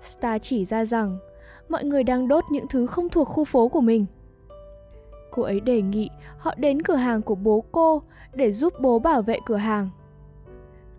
Star 0.00 0.42
chỉ 0.42 0.64
ra 0.64 0.84
rằng 0.84 1.18
mọi 1.68 1.84
người 1.84 2.04
đang 2.04 2.28
đốt 2.28 2.44
những 2.50 2.68
thứ 2.68 2.86
không 2.86 3.08
thuộc 3.08 3.28
khu 3.28 3.44
phố 3.44 3.68
của 3.68 3.80
mình. 3.80 4.06
Cô 5.30 5.42
ấy 5.42 5.60
đề 5.60 5.82
nghị 5.82 6.10
họ 6.38 6.54
đến 6.56 6.82
cửa 6.82 6.94
hàng 6.94 7.22
của 7.22 7.34
bố 7.34 7.64
cô 7.72 8.02
để 8.32 8.52
giúp 8.52 8.74
bố 8.80 8.98
bảo 8.98 9.22
vệ 9.22 9.38
cửa 9.46 9.56
hàng. 9.56 9.90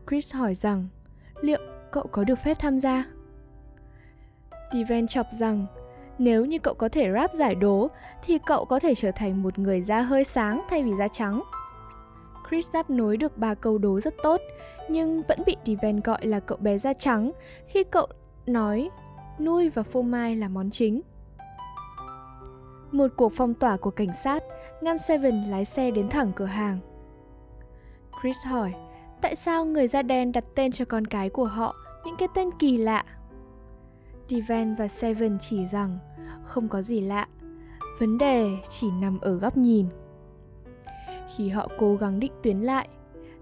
Chris 0.09 0.36
hỏi 0.36 0.55
rằng, 0.55 0.88
liệu 1.41 1.59
cậu 1.91 2.07
có 2.12 2.24
được 2.24 2.39
phép 2.39 2.57
tham 2.59 2.79
gia? 2.79 3.05
Steven 4.69 5.07
chọc 5.07 5.27
rằng, 5.31 5.65
nếu 6.17 6.45
như 6.45 6.59
cậu 6.59 6.74
có 6.74 6.89
thể 6.89 7.12
rap 7.13 7.33
giải 7.33 7.55
đố, 7.55 7.88
thì 8.24 8.39
cậu 8.45 8.65
có 8.65 8.79
thể 8.79 8.95
trở 8.95 9.12
thành 9.12 9.43
một 9.43 9.59
người 9.59 9.81
da 9.81 10.01
hơi 10.01 10.24
sáng 10.24 10.62
thay 10.69 10.83
vì 10.83 10.91
da 11.00 11.07
trắng. 11.07 11.41
Chris 12.50 12.74
đáp 12.74 12.89
nối 12.89 13.17
được 13.17 13.38
ba 13.38 13.53
câu 13.53 13.77
đố 13.77 14.00
rất 14.00 14.13
tốt, 14.24 14.41
nhưng 14.89 15.21
vẫn 15.27 15.39
bị 15.45 15.55
Steven 15.63 16.01
gọi 16.01 16.25
là 16.25 16.39
cậu 16.39 16.57
bé 16.57 16.77
da 16.77 16.93
trắng 16.93 17.31
khi 17.67 17.83
cậu 17.83 18.07
nói, 18.45 18.89
nuôi 19.39 19.69
và 19.69 19.83
phô 19.83 20.01
mai 20.01 20.36
là 20.36 20.48
món 20.48 20.69
chính. 20.69 21.01
Một 22.91 23.08
cuộc 23.15 23.31
phong 23.36 23.53
tỏa 23.53 23.77
của 23.77 23.91
cảnh 23.91 24.13
sát 24.24 24.43
ngăn 24.81 24.98
Seven 24.98 25.43
lái 25.43 25.65
xe 25.65 25.91
đến 25.91 26.10
thẳng 26.10 26.31
cửa 26.36 26.46
hàng. 26.46 26.79
Chris 28.22 28.46
hỏi 28.46 28.74
tại 29.22 29.36
sao 29.36 29.65
người 29.65 29.88
da 29.88 30.01
đen 30.01 30.31
đặt 30.31 30.43
tên 30.55 30.72
cho 30.72 30.86
con 30.86 31.08
cái 31.08 31.29
của 31.29 31.46
họ 31.46 31.75
những 32.05 32.15
cái 32.19 32.27
tên 32.36 32.50
kỳ 32.60 32.77
lạ. 32.77 33.03
Devan 34.27 34.75
và 34.75 34.88
Seven 34.88 35.38
chỉ 35.39 35.67
rằng 35.67 36.00
không 36.43 36.67
có 36.67 36.81
gì 36.81 37.01
lạ, 37.01 37.27
vấn 38.00 38.17
đề 38.17 38.50
chỉ 38.69 38.91
nằm 38.91 39.19
ở 39.19 39.34
góc 39.36 39.58
nhìn. 39.58 39.86
Khi 41.36 41.50
họ 41.50 41.67
cố 41.77 41.96
gắng 41.96 42.19
định 42.19 42.34
tuyến 42.43 42.60
lại, 42.60 42.88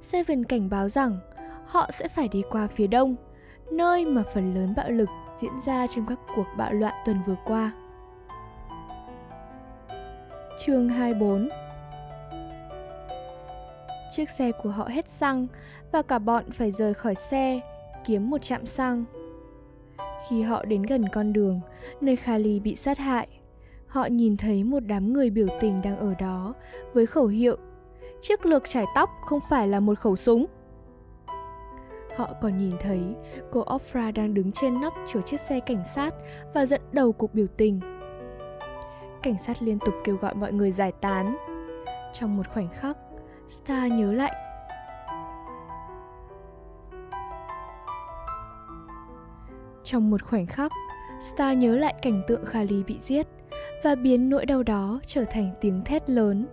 Seven 0.01 0.43
cảnh 0.43 0.69
báo 0.69 0.89
rằng 0.89 1.19
họ 1.65 1.89
sẽ 1.93 2.07
phải 2.07 2.27
đi 2.27 2.41
qua 2.49 2.67
phía 2.67 2.87
đông, 2.87 3.15
nơi 3.71 4.05
mà 4.05 4.23
phần 4.33 4.53
lớn 4.53 4.73
bạo 4.75 4.89
lực 4.89 5.09
diễn 5.37 5.53
ra 5.65 5.87
trong 5.87 6.05
các 6.05 6.19
cuộc 6.35 6.47
bạo 6.57 6.73
loạn 6.73 6.93
tuần 7.05 7.17
vừa 7.27 7.35
qua. 7.45 7.71
Chương 10.57 10.89
24 10.89 11.49
Chiếc 14.11 14.29
xe 14.29 14.51
của 14.51 14.69
họ 14.69 14.83
hết 14.83 15.09
xăng 15.09 15.47
và 15.91 16.01
cả 16.01 16.19
bọn 16.19 16.51
phải 16.51 16.71
rời 16.71 16.93
khỏi 16.93 17.15
xe, 17.15 17.59
kiếm 18.05 18.29
một 18.29 18.41
trạm 18.41 18.65
xăng. 18.65 19.05
Khi 20.29 20.41
họ 20.41 20.65
đến 20.65 20.83
gần 20.83 21.05
con 21.09 21.33
đường, 21.33 21.59
nơi 22.01 22.15
Khali 22.15 22.59
bị 22.59 22.75
sát 22.75 22.97
hại, 22.97 23.27
họ 23.87 24.05
nhìn 24.05 24.37
thấy 24.37 24.63
một 24.63 24.79
đám 24.79 25.13
người 25.13 25.29
biểu 25.29 25.47
tình 25.59 25.81
đang 25.81 25.97
ở 25.97 26.13
đó 26.19 26.53
với 26.93 27.05
khẩu 27.05 27.27
hiệu 27.27 27.57
Chiếc 28.21 28.45
lược 28.45 28.63
trải 28.65 28.85
tóc 28.95 29.09
không 29.25 29.39
phải 29.49 29.67
là 29.67 29.79
một 29.79 29.99
khẩu 29.99 30.15
súng. 30.15 30.45
Họ 32.15 32.33
còn 32.41 32.57
nhìn 32.57 32.73
thấy 32.79 33.01
cô 33.51 33.63
Ofra 33.63 34.13
đang 34.13 34.33
đứng 34.33 34.51
trên 34.51 34.81
nóc 34.81 34.93
chỗ 35.13 35.21
chiếc 35.21 35.39
xe 35.39 35.59
cảnh 35.59 35.83
sát 35.95 36.13
và 36.53 36.65
dẫn 36.65 36.81
đầu 36.91 37.11
cuộc 37.11 37.33
biểu 37.33 37.47
tình 37.47 37.96
cảnh 39.27 39.37
sát 39.37 39.61
liên 39.61 39.79
tục 39.79 39.95
kêu 40.03 40.15
gọi 40.15 40.35
mọi 40.35 40.53
người 40.53 40.71
giải 40.71 40.91
tán. 40.91 41.37
Trong 42.13 42.37
một 42.37 42.47
khoảnh 42.47 42.67
khắc, 42.69 42.97
Star 43.47 43.91
nhớ 43.91 44.13
lại 44.13 44.31
Trong 49.83 50.09
một 50.09 50.23
khoảnh 50.23 50.45
khắc, 50.45 50.71
Star 51.21 51.57
nhớ 51.57 51.75
lại 51.75 51.95
cảnh 52.01 52.21
tượng 52.27 52.45
Khali 52.45 52.83
bị 52.83 52.97
giết 52.99 53.27
và 53.83 53.95
biến 53.95 54.29
nỗi 54.29 54.45
đau 54.45 54.63
đó 54.63 54.99
trở 55.05 55.25
thành 55.25 55.51
tiếng 55.61 55.81
thét 55.85 56.09
lớn. 56.09 56.47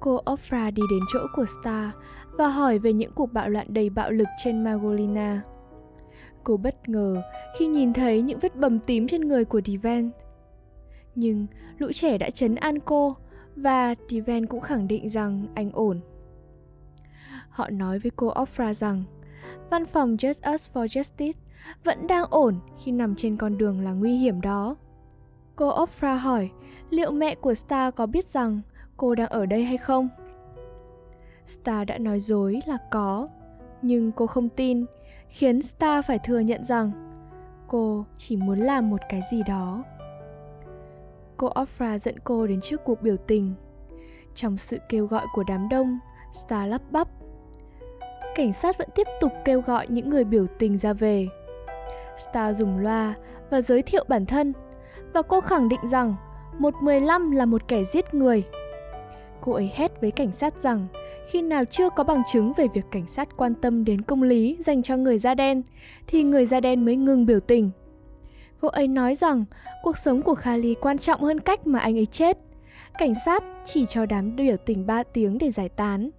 Cô 0.00 0.20
Ofra 0.24 0.74
đi 0.74 0.82
đến 0.90 1.00
chỗ 1.12 1.20
của 1.36 1.46
Star 1.60 1.88
và 2.32 2.48
hỏi 2.48 2.78
về 2.78 2.92
những 2.92 3.12
cuộc 3.12 3.32
bạo 3.32 3.48
loạn 3.48 3.66
đầy 3.70 3.90
bạo 3.90 4.10
lực 4.10 4.28
trên 4.44 4.64
Magolina. 4.64 5.42
Cô 6.44 6.56
bất 6.56 6.88
ngờ 6.88 7.22
khi 7.58 7.66
nhìn 7.66 7.92
thấy 7.92 8.22
những 8.22 8.38
vết 8.38 8.56
bầm 8.56 8.78
tím 8.78 9.08
trên 9.08 9.20
người 9.20 9.44
của 9.44 9.60
Divan. 9.64 10.10
Nhưng 11.16 11.46
lũ 11.78 11.92
trẻ 11.92 12.18
đã 12.18 12.30
chấn 12.30 12.54
an 12.54 12.78
cô 12.80 13.16
và 13.56 13.94
Steven 14.08 14.46
cũng 14.46 14.60
khẳng 14.60 14.88
định 14.88 15.10
rằng 15.10 15.46
anh 15.54 15.70
ổn. 15.72 16.00
Họ 17.48 17.68
nói 17.70 17.98
với 17.98 18.10
cô 18.16 18.32
Ofra 18.34 18.74
rằng 18.74 19.04
văn 19.70 19.86
phòng 19.86 20.16
Just 20.16 20.54
Us 20.54 20.70
for 20.72 20.84
Justice 20.84 21.40
vẫn 21.84 22.06
đang 22.06 22.24
ổn 22.30 22.60
khi 22.82 22.92
nằm 22.92 23.14
trên 23.14 23.36
con 23.36 23.58
đường 23.58 23.80
là 23.80 23.92
nguy 23.92 24.16
hiểm 24.16 24.40
đó. 24.40 24.76
Cô 25.56 25.84
Ofra 25.84 26.16
hỏi 26.16 26.50
liệu 26.90 27.10
mẹ 27.10 27.34
của 27.34 27.54
Star 27.54 27.94
có 27.94 28.06
biết 28.06 28.28
rằng 28.28 28.60
cô 28.96 29.14
đang 29.14 29.28
ở 29.28 29.46
đây 29.46 29.64
hay 29.64 29.76
không? 29.76 30.08
Star 31.46 31.88
đã 31.88 31.98
nói 31.98 32.20
dối 32.20 32.60
là 32.66 32.78
có, 32.90 33.28
nhưng 33.82 34.12
cô 34.12 34.26
không 34.26 34.48
tin, 34.48 34.84
khiến 35.28 35.62
Star 35.62 36.04
phải 36.04 36.18
thừa 36.24 36.38
nhận 36.38 36.64
rằng 36.64 36.90
cô 37.68 38.04
chỉ 38.16 38.36
muốn 38.36 38.58
làm 38.58 38.90
một 38.90 39.00
cái 39.08 39.20
gì 39.30 39.42
đó. 39.42 39.84
Cô 41.36 41.48
Ofra 41.48 41.98
dẫn 41.98 42.18
cô 42.24 42.46
đến 42.46 42.60
trước 42.60 42.84
cuộc 42.84 43.02
biểu 43.02 43.16
tình. 43.16 43.54
Trong 44.34 44.56
sự 44.56 44.78
kêu 44.88 45.06
gọi 45.06 45.26
của 45.34 45.44
đám 45.48 45.68
đông, 45.68 45.98
Star 46.32 46.70
lắp 46.70 46.82
bắp. 46.90 47.08
Cảnh 48.34 48.52
sát 48.52 48.78
vẫn 48.78 48.88
tiếp 48.94 49.06
tục 49.20 49.32
kêu 49.44 49.60
gọi 49.60 49.86
những 49.88 50.10
người 50.10 50.24
biểu 50.24 50.46
tình 50.58 50.78
ra 50.78 50.92
về. 50.92 51.26
Star 52.16 52.58
dùng 52.58 52.78
loa 52.78 53.14
và 53.50 53.60
giới 53.60 53.82
thiệu 53.82 54.04
bản 54.08 54.26
thân 54.26 54.52
và 55.14 55.22
cô 55.22 55.40
khẳng 55.40 55.68
định 55.68 55.80
rằng 55.88 56.14
115 56.58 57.30
là 57.30 57.46
một 57.46 57.68
kẻ 57.68 57.84
giết 57.84 58.14
người. 58.14 58.42
Cô 59.40 59.52
ấy 59.52 59.70
hét 59.74 60.00
với 60.00 60.10
cảnh 60.10 60.32
sát 60.32 60.60
rằng 60.60 60.86
khi 61.28 61.42
nào 61.42 61.64
chưa 61.64 61.90
có 61.90 62.04
bằng 62.04 62.22
chứng 62.32 62.52
về 62.56 62.66
việc 62.74 62.84
cảnh 62.90 63.06
sát 63.06 63.36
quan 63.36 63.54
tâm 63.54 63.84
đến 63.84 64.00
công 64.00 64.22
lý 64.22 64.56
dành 64.66 64.82
cho 64.82 64.96
người 64.96 65.18
da 65.18 65.34
đen 65.34 65.62
thì 66.06 66.22
người 66.22 66.46
da 66.46 66.60
đen 66.60 66.84
mới 66.84 66.96
ngừng 66.96 67.26
biểu 67.26 67.40
tình. 67.40 67.70
Cô 68.60 68.68
ấy 68.68 68.88
nói 68.88 69.14
rằng 69.14 69.44
cuộc 69.82 69.96
sống 69.96 70.22
của 70.22 70.34
Khali 70.34 70.74
quan 70.74 70.98
trọng 70.98 71.20
hơn 71.20 71.40
cách 71.40 71.66
mà 71.66 71.78
anh 71.78 71.98
ấy 71.98 72.06
chết. 72.06 72.38
Cảnh 72.98 73.12
sát 73.24 73.44
chỉ 73.64 73.86
cho 73.86 74.06
đám 74.06 74.36
biểu 74.36 74.56
tình 74.56 74.86
3 74.86 75.02
tiếng 75.02 75.38
để 75.38 75.50
giải 75.50 75.68
tán. 75.68 76.10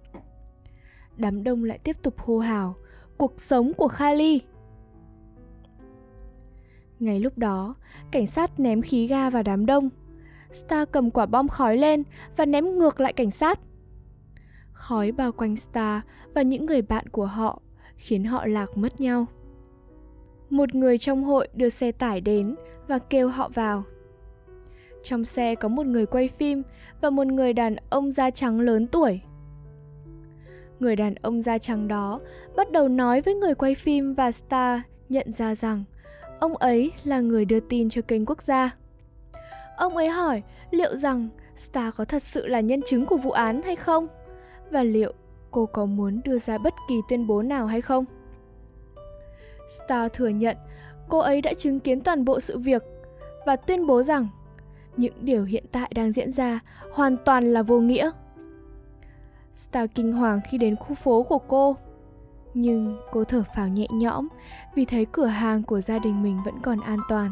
Đám 1.16 1.44
đông 1.44 1.64
lại 1.64 1.78
tiếp 1.78 1.96
tục 2.02 2.18
hô 2.18 2.38
hào, 2.38 2.74
cuộc 3.16 3.40
sống 3.40 3.72
của 3.74 3.88
Khali. 3.88 4.40
Ngay 6.98 7.20
lúc 7.20 7.38
đó, 7.38 7.74
cảnh 8.10 8.26
sát 8.26 8.60
ném 8.60 8.82
khí 8.82 9.06
ga 9.06 9.30
vào 9.30 9.42
đám 9.42 9.66
đông. 9.66 9.88
Star 10.52 10.88
cầm 10.92 11.10
quả 11.10 11.26
bom 11.26 11.48
khói 11.48 11.76
lên 11.76 12.02
và 12.36 12.46
ném 12.46 12.78
ngược 12.78 13.00
lại 13.00 13.12
cảnh 13.12 13.30
sát. 13.30 13.60
Khói 14.72 15.12
bao 15.12 15.32
quanh 15.32 15.56
Star 15.56 16.02
và 16.34 16.42
những 16.42 16.66
người 16.66 16.82
bạn 16.82 17.08
của 17.08 17.26
họ 17.26 17.62
khiến 17.96 18.24
họ 18.24 18.46
lạc 18.46 18.76
mất 18.76 19.00
nhau. 19.00 19.26
Một 20.50 20.74
người 20.74 20.98
trong 20.98 21.24
hội 21.24 21.48
đưa 21.54 21.68
xe 21.68 21.92
tải 21.92 22.20
đến 22.20 22.54
và 22.88 22.98
kêu 22.98 23.28
họ 23.28 23.48
vào. 23.54 23.84
Trong 25.02 25.24
xe 25.24 25.54
có 25.54 25.68
một 25.68 25.86
người 25.86 26.06
quay 26.06 26.28
phim 26.28 26.62
và 27.00 27.10
một 27.10 27.26
người 27.26 27.52
đàn 27.52 27.76
ông 27.90 28.12
da 28.12 28.30
trắng 28.30 28.60
lớn 28.60 28.86
tuổi. 28.86 29.20
Người 30.80 30.96
đàn 30.96 31.14
ông 31.14 31.42
da 31.42 31.58
trắng 31.58 31.88
đó 31.88 32.20
bắt 32.56 32.72
đầu 32.72 32.88
nói 32.88 33.20
với 33.20 33.34
người 33.34 33.54
quay 33.54 33.74
phim 33.74 34.14
và 34.14 34.32
Star 34.32 34.80
nhận 35.08 35.32
ra 35.32 35.54
rằng 35.54 35.84
Ông 36.38 36.56
ấy 36.56 36.92
là 37.04 37.20
người 37.20 37.44
đưa 37.44 37.60
tin 37.60 37.90
cho 37.90 38.02
kênh 38.02 38.26
quốc 38.26 38.42
gia. 38.42 38.70
Ông 39.76 39.96
ấy 39.96 40.08
hỏi 40.08 40.42
liệu 40.70 40.96
rằng 40.96 41.28
Star 41.56 41.94
có 41.94 42.04
thật 42.04 42.22
sự 42.22 42.46
là 42.46 42.60
nhân 42.60 42.80
chứng 42.86 43.06
của 43.06 43.16
vụ 43.16 43.30
án 43.30 43.62
hay 43.62 43.76
không? 43.76 44.06
Và 44.70 44.82
liệu 44.82 45.12
cô 45.50 45.66
có 45.66 45.86
muốn 45.86 46.20
đưa 46.24 46.38
ra 46.38 46.58
bất 46.58 46.74
kỳ 46.88 46.94
tuyên 47.08 47.26
bố 47.26 47.42
nào 47.42 47.66
hay 47.66 47.80
không? 47.80 48.04
Star 49.68 50.12
thừa 50.12 50.28
nhận 50.28 50.56
cô 51.08 51.18
ấy 51.18 51.42
đã 51.42 51.54
chứng 51.54 51.80
kiến 51.80 52.00
toàn 52.00 52.24
bộ 52.24 52.40
sự 52.40 52.58
việc 52.58 52.82
và 53.46 53.56
tuyên 53.56 53.86
bố 53.86 54.02
rằng 54.02 54.28
những 54.96 55.14
điều 55.20 55.44
hiện 55.44 55.64
tại 55.72 55.90
đang 55.94 56.12
diễn 56.12 56.32
ra 56.32 56.60
hoàn 56.92 57.16
toàn 57.24 57.52
là 57.52 57.62
vô 57.62 57.80
nghĩa. 57.80 58.10
Star 59.54 59.90
kinh 59.94 60.12
hoàng 60.12 60.40
khi 60.50 60.58
đến 60.58 60.76
khu 60.76 60.94
phố 60.94 61.22
của 61.22 61.38
cô, 61.38 61.76
nhưng 62.54 63.00
cô 63.12 63.24
thở 63.24 63.42
phào 63.56 63.68
nhẹ 63.68 63.86
nhõm 63.90 64.28
vì 64.74 64.84
thấy 64.84 65.06
cửa 65.12 65.26
hàng 65.26 65.62
của 65.62 65.80
gia 65.80 65.98
đình 65.98 66.22
mình 66.22 66.38
vẫn 66.44 66.54
còn 66.62 66.80
an 66.80 66.98
toàn. 67.08 67.30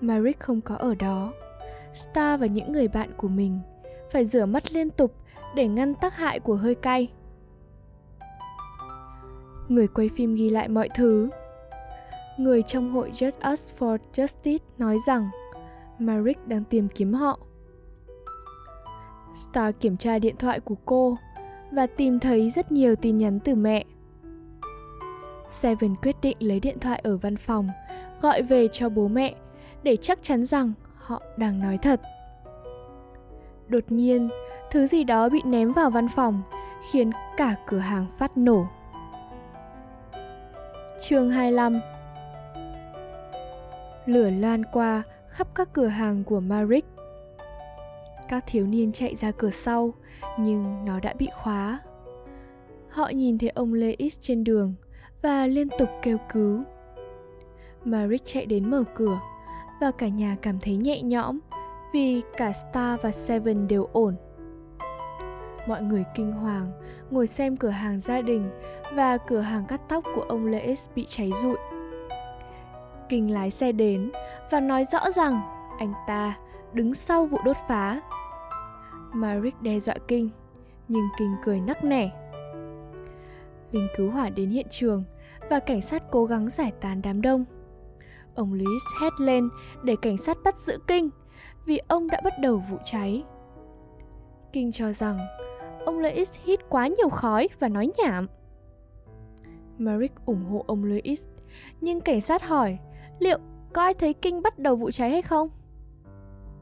Maric 0.00 0.40
không 0.40 0.60
có 0.60 0.74
ở 0.74 0.94
đó. 0.94 1.32
Star 1.92 2.40
và 2.40 2.46
những 2.46 2.72
người 2.72 2.88
bạn 2.88 3.10
của 3.16 3.28
mình 3.28 3.60
phải 4.12 4.24
rửa 4.24 4.46
mắt 4.46 4.72
liên 4.72 4.90
tục 4.90 5.14
để 5.54 5.68
ngăn 5.68 5.94
tác 5.94 6.16
hại 6.16 6.40
của 6.40 6.56
hơi 6.56 6.74
cay. 6.74 7.12
Người 9.68 9.88
quay 9.88 10.08
phim 10.08 10.34
ghi 10.34 10.50
lại 10.50 10.68
mọi 10.68 10.88
thứ. 10.94 11.30
Người 12.38 12.62
trong 12.62 12.92
hội 12.92 13.10
Just 13.10 13.52
Us 13.52 13.70
for 13.78 13.98
Justice 14.12 14.58
nói 14.78 14.98
rằng 15.06 15.28
Maric 15.98 16.46
đang 16.46 16.64
tìm 16.64 16.88
kiếm 16.88 17.12
họ. 17.12 17.38
Star 19.36 19.74
kiểm 19.80 19.96
tra 19.96 20.18
điện 20.18 20.36
thoại 20.38 20.60
của 20.60 20.76
cô 20.84 21.16
và 21.72 21.86
tìm 21.86 22.20
thấy 22.20 22.50
rất 22.50 22.72
nhiều 22.72 22.96
tin 22.96 23.18
nhắn 23.18 23.40
từ 23.40 23.54
mẹ. 23.54 23.84
Seven 25.48 25.94
quyết 26.02 26.16
định 26.22 26.36
lấy 26.40 26.60
điện 26.60 26.78
thoại 26.80 27.00
ở 27.04 27.16
văn 27.16 27.36
phòng, 27.36 27.68
gọi 28.20 28.42
về 28.42 28.68
cho 28.72 28.88
bố 28.88 29.08
mẹ 29.08 29.34
để 29.82 29.96
chắc 29.96 30.18
chắn 30.22 30.44
rằng 30.44 30.72
họ 30.96 31.22
đang 31.36 31.60
nói 31.60 31.78
thật. 31.78 32.00
Đột 33.68 33.84
nhiên, 33.88 34.28
thứ 34.70 34.86
gì 34.86 35.04
đó 35.04 35.28
bị 35.28 35.42
ném 35.44 35.72
vào 35.72 35.90
văn 35.90 36.08
phòng, 36.08 36.42
khiến 36.90 37.10
cả 37.36 37.56
cửa 37.66 37.78
hàng 37.78 38.06
phát 38.18 38.36
nổ. 38.36 38.66
Chương 40.98 41.30
25 41.30 41.80
Lửa 44.06 44.30
lan 44.30 44.62
qua 44.72 45.02
khắp 45.28 45.48
các 45.54 45.72
cửa 45.72 45.86
hàng 45.86 46.24
của 46.24 46.40
Marik 46.40 46.84
các 48.28 48.44
thiếu 48.46 48.66
niên 48.66 48.92
chạy 48.92 49.16
ra 49.16 49.30
cửa 49.30 49.50
sau, 49.50 49.94
nhưng 50.38 50.84
nó 50.84 51.00
đã 51.00 51.14
bị 51.18 51.28
khóa. 51.32 51.78
Họ 52.90 53.08
nhìn 53.08 53.38
thấy 53.38 53.48
ông 53.48 53.74
Leis 53.74 54.18
trên 54.20 54.44
đường 54.44 54.74
và 55.22 55.46
liên 55.46 55.68
tục 55.78 55.88
kêu 56.02 56.18
cứu. 56.32 56.62
Maric 57.84 58.24
chạy 58.24 58.46
đến 58.46 58.70
mở 58.70 58.84
cửa 58.94 59.20
và 59.80 59.90
cả 59.90 60.08
nhà 60.08 60.36
cảm 60.42 60.58
thấy 60.60 60.76
nhẹ 60.76 61.02
nhõm 61.02 61.38
vì 61.92 62.22
cả 62.36 62.52
Star 62.52 63.00
và 63.02 63.10
Seven 63.10 63.68
đều 63.68 63.88
ổn. 63.92 64.16
Mọi 65.66 65.82
người 65.82 66.04
kinh 66.14 66.32
hoàng 66.32 66.72
ngồi 67.10 67.26
xem 67.26 67.56
cửa 67.56 67.68
hàng 67.68 68.00
gia 68.00 68.20
đình 68.20 68.50
và 68.92 69.16
cửa 69.16 69.40
hàng 69.40 69.64
cắt 69.66 69.80
tóc 69.88 70.04
của 70.14 70.22
ông 70.22 70.46
lễ 70.46 70.74
bị 70.94 71.04
cháy 71.08 71.32
rụi. 71.42 71.56
Kinh 73.08 73.32
lái 73.32 73.50
xe 73.50 73.72
đến 73.72 74.10
và 74.50 74.60
nói 74.60 74.84
rõ 74.84 75.10
rằng 75.10 75.40
anh 75.78 75.92
ta 76.06 76.36
đứng 76.72 76.94
sau 76.94 77.26
vụ 77.26 77.38
đốt 77.44 77.56
phá 77.68 78.00
mà 79.12 79.40
Rick 79.40 79.62
đe 79.62 79.80
dọa 79.80 79.94
Kinh, 80.08 80.30
nhưng 80.88 81.08
Kinh 81.18 81.36
cười 81.44 81.60
nắc 81.60 81.84
nẻ. 81.84 82.10
Lính 83.72 83.88
cứu 83.96 84.10
hỏa 84.10 84.30
đến 84.30 84.50
hiện 84.50 84.66
trường 84.70 85.04
và 85.50 85.60
cảnh 85.60 85.80
sát 85.80 86.02
cố 86.10 86.24
gắng 86.24 86.48
giải 86.48 86.72
tán 86.80 87.02
đám 87.02 87.22
đông. 87.22 87.44
Ông 88.34 88.52
Louis 88.52 88.82
hét 89.00 89.20
lên 89.20 89.48
để 89.82 89.96
cảnh 90.02 90.16
sát 90.16 90.36
bắt 90.44 90.58
giữ 90.58 90.78
Kinh 90.86 91.10
vì 91.66 91.80
ông 91.88 92.06
đã 92.06 92.20
bắt 92.24 92.32
đầu 92.40 92.62
vụ 92.70 92.76
cháy. 92.84 93.24
Kinh 94.52 94.72
cho 94.72 94.92
rằng 94.92 95.18
ông 95.84 95.98
Lewis 95.98 96.40
hít 96.44 96.60
quá 96.68 96.86
nhiều 96.86 97.08
khói 97.08 97.48
và 97.58 97.68
nói 97.68 97.90
nhảm. 97.98 98.26
Maric 99.78 100.12
ủng 100.26 100.44
hộ 100.44 100.64
ông 100.66 100.84
Lewis, 100.84 101.26
nhưng 101.80 102.00
cảnh 102.00 102.20
sát 102.20 102.42
hỏi 102.42 102.78
liệu 103.18 103.38
có 103.72 103.82
ai 103.82 103.94
thấy 103.94 104.14
Kinh 104.14 104.42
bắt 104.42 104.58
đầu 104.58 104.76
vụ 104.76 104.90
cháy 104.90 105.10
hay 105.10 105.22
không? 105.22 105.48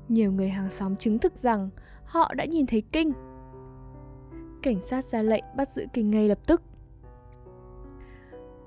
Nhiều 0.09 0.33
người 0.33 0.49
hàng 0.49 0.71
xóm 0.71 0.97
chứng 0.97 1.19
thực 1.19 1.37
rằng 1.37 1.71
họ 2.05 2.35
đã 2.35 2.45
nhìn 2.45 2.67
thấy 2.67 2.83
Kinh. 2.93 3.13
Cảnh 4.63 4.81
sát 4.81 5.05
ra 5.05 5.23
lệnh 5.23 5.45
bắt 5.57 5.73
giữ 5.73 5.87
Kinh 5.93 6.11
ngay 6.11 6.29
lập 6.29 6.39
tức. 6.47 6.63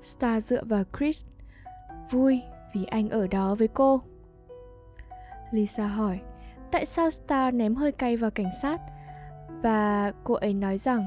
Star 0.02 0.44
dựa 0.44 0.64
vào 0.64 0.84
Chris, 0.98 1.24
vui 2.10 2.42
vì 2.74 2.84
anh 2.84 3.10
ở 3.10 3.26
đó 3.26 3.54
với 3.54 3.68
cô. 3.68 4.00
Lisa 5.50 5.86
hỏi 5.86 6.20
tại 6.70 6.86
sao 6.86 7.10
Star 7.10 7.54
ném 7.54 7.74
hơi 7.74 7.92
cay 7.92 8.16
vào 8.16 8.30
cảnh 8.30 8.50
sát 8.62 8.80
và 9.62 10.12
cô 10.24 10.34
ấy 10.34 10.54
nói 10.54 10.78
rằng 10.78 11.06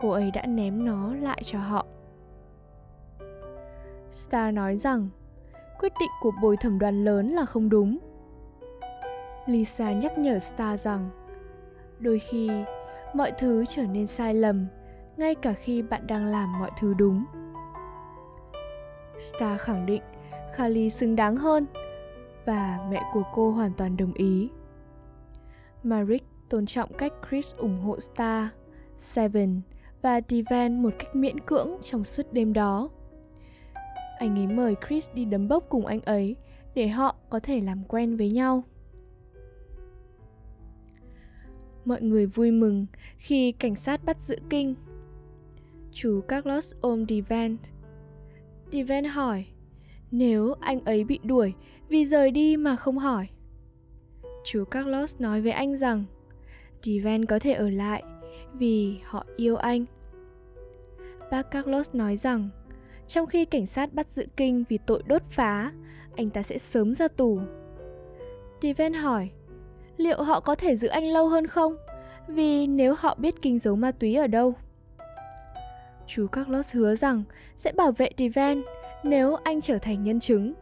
cô 0.00 0.10
ấy 0.10 0.30
đã 0.30 0.46
ném 0.46 0.84
nó 0.84 1.14
lại 1.14 1.42
cho 1.44 1.58
họ. 1.58 1.86
Star 4.10 4.54
nói 4.54 4.76
rằng 4.76 5.08
quyết 5.78 5.92
định 6.00 6.10
của 6.20 6.32
bồi 6.42 6.56
thẩm 6.56 6.78
đoàn 6.78 7.04
lớn 7.04 7.28
là 7.28 7.44
không 7.44 7.68
đúng 7.68 7.98
Lisa 9.46 9.92
nhắc 9.92 10.18
nhở 10.18 10.38
Star 10.38 10.80
rằng 10.80 11.10
đôi 11.98 12.18
khi 12.18 12.50
mọi 13.14 13.32
thứ 13.38 13.64
trở 13.68 13.86
nên 13.86 14.06
sai 14.06 14.34
lầm, 14.34 14.66
ngay 15.16 15.34
cả 15.34 15.52
khi 15.52 15.82
bạn 15.82 16.06
đang 16.06 16.26
làm 16.26 16.58
mọi 16.60 16.70
thứ 16.78 16.94
đúng. 16.94 17.24
Star 19.18 19.60
khẳng 19.60 19.86
định 19.86 20.02
Kali 20.56 20.90
xứng 20.90 21.16
đáng 21.16 21.36
hơn 21.36 21.66
và 22.46 22.78
mẹ 22.90 23.02
của 23.12 23.22
cô 23.32 23.50
hoàn 23.50 23.72
toàn 23.72 23.96
đồng 23.96 24.12
ý. 24.12 24.50
Marik 25.82 26.29
tôn 26.50 26.66
trọng 26.66 26.92
cách 26.92 27.12
Chris 27.30 27.54
ủng 27.54 27.80
hộ 27.80 28.00
Star, 28.00 28.48
Seven 28.96 29.60
và 30.02 30.20
Divan 30.28 30.82
một 30.82 30.94
cách 30.98 31.16
miễn 31.16 31.40
cưỡng 31.40 31.70
trong 31.82 32.04
suốt 32.04 32.32
đêm 32.32 32.52
đó. 32.52 32.88
Anh 34.18 34.38
ấy 34.38 34.46
mời 34.46 34.74
Chris 34.88 35.10
đi 35.14 35.24
đấm 35.24 35.48
bốc 35.48 35.64
cùng 35.68 35.86
anh 35.86 36.00
ấy 36.00 36.36
để 36.74 36.88
họ 36.88 37.16
có 37.30 37.40
thể 37.40 37.60
làm 37.60 37.84
quen 37.84 38.16
với 38.16 38.30
nhau. 38.30 38.64
Mọi 41.84 42.02
người 42.02 42.26
vui 42.26 42.50
mừng 42.50 42.86
khi 43.16 43.52
cảnh 43.52 43.74
sát 43.74 44.04
bắt 44.04 44.20
giữ 44.20 44.36
Kinh. 44.50 44.74
Chú 45.92 46.20
Carlos 46.28 46.74
ôm 46.80 47.06
Divan. 47.08 47.56
Divan 48.70 49.04
hỏi, 49.04 49.46
nếu 50.10 50.54
anh 50.60 50.84
ấy 50.84 51.04
bị 51.04 51.18
đuổi 51.22 51.54
vì 51.88 52.04
rời 52.04 52.30
đi 52.30 52.56
mà 52.56 52.76
không 52.76 52.98
hỏi. 52.98 53.26
Chú 54.44 54.64
Carlos 54.64 55.16
nói 55.20 55.42
với 55.42 55.52
anh 55.52 55.76
rằng 55.76 56.04
Divan 56.82 57.24
có 57.24 57.38
thể 57.38 57.52
ở 57.52 57.70
lại 57.70 58.02
vì 58.52 58.98
họ 59.04 59.26
yêu 59.36 59.56
anh. 59.56 59.84
Bác 61.30 61.50
Carlos 61.50 61.90
nói 61.92 62.16
rằng 62.16 62.48
trong 63.06 63.26
khi 63.26 63.44
cảnh 63.44 63.66
sát 63.66 63.94
bắt 63.94 64.10
giữ 64.10 64.26
Kinh 64.36 64.64
vì 64.68 64.78
tội 64.86 65.02
đốt 65.06 65.22
phá, 65.22 65.72
anh 66.16 66.30
ta 66.30 66.42
sẽ 66.42 66.58
sớm 66.58 66.94
ra 66.94 67.08
tù. 67.08 67.40
Divan 68.62 68.94
hỏi, 68.94 69.30
liệu 69.96 70.22
họ 70.22 70.40
có 70.40 70.54
thể 70.54 70.76
giữ 70.76 70.88
anh 70.88 71.04
lâu 71.04 71.28
hơn 71.28 71.46
không? 71.46 71.76
Vì 72.28 72.66
nếu 72.66 72.94
họ 72.98 73.14
biết 73.18 73.42
Kinh 73.42 73.58
giấu 73.58 73.76
ma 73.76 73.92
túy 73.92 74.14
ở 74.14 74.26
đâu. 74.26 74.54
Chú 76.06 76.26
Carlos 76.26 76.74
hứa 76.74 76.96
rằng 76.96 77.22
sẽ 77.56 77.72
bảo 77.72 77.92
vệ 77.92 78.10
Divan 78.16 78.62
nếu 79.04 79.34
anh 79.34 79.60
trở 79.60 79.78
thành 79.78 80.04
nhân 80.04 80.20
chứng. 80.20 80.54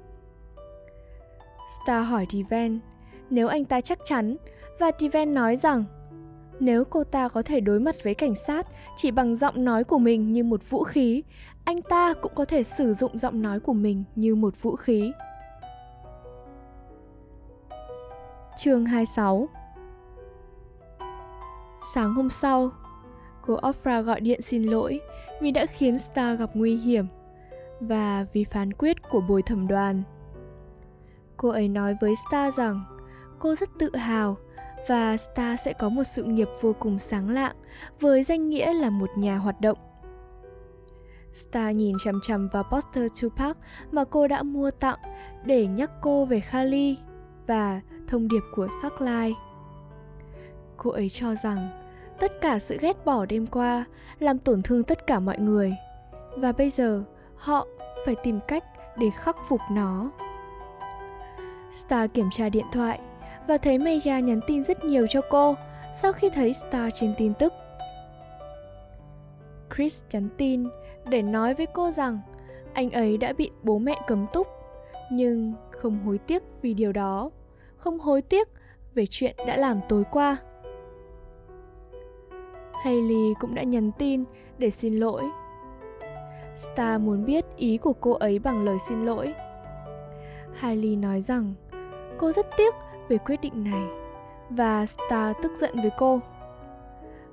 Star 1.85 2.09
hỏi 2.09 2.27
Divan 2.31 2.81
nếu 3.31 3.49
anh 3.49 3.65
ta 3.65 3.81
chắc 3.81 3.99
chắn 4.05 4.37
và 4.79 4.91
Divan 4.99 5.35
nói 5.35 5.57
rằng 5.57 5.85
nếu 6.61 6.85
cô 6.85 7.05
ta 7.05 7.29
có 7.29 7.43
thể 7.43 7.61
đối 7.61 7.81
mặt 7.81 7.95
với 8.03 8.15
cảnh 8.15 8.35
sát 8.35 8.67
chỉ 8.97 9.11
bằng 9.11 9.37
giọng 9.37 9.65
nói 9.65 9.85
của 9.85 9.99
mình 9.99 10.33
như 10.33 10.45
một 10.45 10.71
vũ 10.71 10.85
khí, 10.85 11.23
anh 11.65 11.83
ta 11.83 12.15
cũng 12.15 12.33
có 12.35 12.45
thể 12.45 12.63
sử 12.63 12.95
dụng 12.95 13.19
giọng 13.19 13.43
nói 13.43 13.61
của 13.61 13.73
mình 13.73 14.05
như 14.15 14.35
một 14.35 14.63
vũ 14.63 14.77
khí. 14.77 15.13
Chương 18.57 18.87
26 18.87 19.49
Sáng 21.95 22.15
hôm 22.15 22.31
sau, 22.31 22.71
cô 23.47 23.57
Ofra 23.57 24.03
gọi 24.03 24.21
điện 24.21 24.43
xin 24.43 24.63
lỗi 24.63 25.01
vì 25.41 25.51
đã 25.51 25.67
khiến 25.67 25.99
Star 25.99 26.39
gặp 26.39 26.51
nguy 26.55 26.77
hiểm 26.77 27.07
và 27.81 28.27
vì 28.33 28.45
phán 28.45 28.73
quyết 28.73 28.97
của 29.11 29.21
bồi 29.21 29.43
thẩm 29.43 29.69
đoàn. 29.69 30.03
Cô 31.37 31.49
ấy 31.49 31.69
nói 31.69 31.97
với 32.01 32.15
Star 32.29 32.55
rằng 32.55 32.85
cô 33.39 33.55
rất 33.55 33.69
tự 33.79 33.97
hào 33.97 34.37
và 34.87 35.17
Star 35.17 35.61
sẽ 35.65 35.73
có 35.73 35.89
một 35.89 36.05
sự 36.05 36.25
nghiệp 36.25 36.49
vô 36.61 36.73
cùng 36.79 36.99
sáng 36.99 37.31
lạng, 37.31 37.57
với 38.01 38.23
danh 38.23 38.49
nghĩa 38.49 38.73
là 38.73 38.91
một 38.91 39.11
nhà 39.17 39.37
hoạt 39.37 39.61
động. 39.61 39.79
Star 41.33 41.77
nhìn 41.77 41.97
chằm 42.05 42.21
chằm 42.23 42.49
vào 42.49 42.63
poster 42.63 43.13
Tupac 43.23 43.57
mà 43.91 44.05
cô 44.05 44.29
đã 44.29 44.43
mua 44.43 44.71
tặng 44.71 44.99
để 45.45 45.67
nhắc 45.67 45.91
cô 46.01 46.25
về 46.25 46.43
Kali 46.53 46.99
và 47.47 47.81
thông 48.09 48.29
điệp 48.29 48.43
của 48.55 48.69
Sarkline. 48.83 49.33
Cô 50.77 50.91
ấy 50.91 51.09
cho 51.09 51.35
rằng 51.35 51.85
tất 52.21 52.41
cả 52.41 52.59
sự 52.59 52.79
ghét 52.81 53.05
bỏ 53.05 53.27
đêm 53.27 53.47
qua 53.47 53.85
làm 54.19 54.39
tổn 54.39 54.63
thương 54.63 54.83
tất 54.83 55.07
cả 55.07 55.21
mọi 55.21 55.39
người, 55.39 55.77
và 56.37 56.53
bây 56.53 56.71
giờ 56.71 57.05
họ 57.37 57.67
phải 58.07 58.15
tìm 58.15 58.41
cách 58.49 58.65
để 58.99 59.11
khắc 59.17 59.37
phục 59.49 59.61
nó. 59.71 60.11
Star 61.73 62.11
kiểm 62.15 62.29
tra 62.33 62.49
điện 62.49 62.67
thoại 62.73 63.01
và 63.49 63.57
thấy 63.57 63.79
Meja 63.79 64.21
nhắn 64.21 64.41
tin 64.47 64.65
rất 64.65 64.85
nhiều 64.85 65.07
cho 65.07 65.21
cô 65.21 65.55
sau 65.95 66.13
khi 66.13 66.31
thấy 66.31 66.53
Star 66.53 66.95
trên 66.95 67.15
tin 67.19 67.35
tức. 67.35 67.53
Chris 69.77 70.05
nhắn 70.13 70.29
tin 70.37 70.69
để 71.09 71.23
nói 71.23 71.55
với 71.55 71.67
cô 71.67 71.91
rằng 71.91 72.21
anh 72.73 72.91
ấy 72.91 73.17
đã 73.17 73.33
bị 73.33 73.51
bố 73.63 73.79
mẹ 73.79 74.01
cấm 74.07 74.27
túc, 74.33 74.47
nhưng 75.13 75.53
không 75.71 75.99
hối 76.05 76.19
tiếc 76.19 76.43
vì 76.63 76.75
điều 76.75 76.93
đó, 76.93 77.31
không 77.77 77.99
hối 77.99 78.23
tiếc 78.23 78.49
về 78.95 79.07
chuyện 79.07 79.37
đã 79.47 79.57
làm 79.57 79.81
tối 79.89 80.05
qua. 80.11 80.37
Hailey 82.85 83.35
cũng 83.41 83.55
đã 83.55 83.63
nhắn 83.63 83.91
tin 83.99 84.25
để 84.59 84.71
xin 84.71 84.95
lỗi. 84.95 85.23
Star 86.57 87.01
muốn 87.01 87.25
biết 87.25 87.45
ý 87.57 87.77
của 87.77 87.93
cô 87.93 88.13
ấy 88.13 88.39
bằng 88.39 88.65
lời 88.65 88.77
xin 88.89 89.07
lỗi. 89.07 89.35
Hailey 90.55 90.97
nói 90.97 91.21
rằng 91.21 91.55
cô 92.19 92.33
rất 92.33 92.47
tiếc 92.57 92.75
về 93.09 93.19
quyết 93.19 93.41
định 93.41 93.65
này, 93.65 93.89
và 94.51 94.87
Star 94.87 95.37
tức 95.43 95.53
giận 95.61 95.81
với 95.81 95.91
cô. 95.97 96.21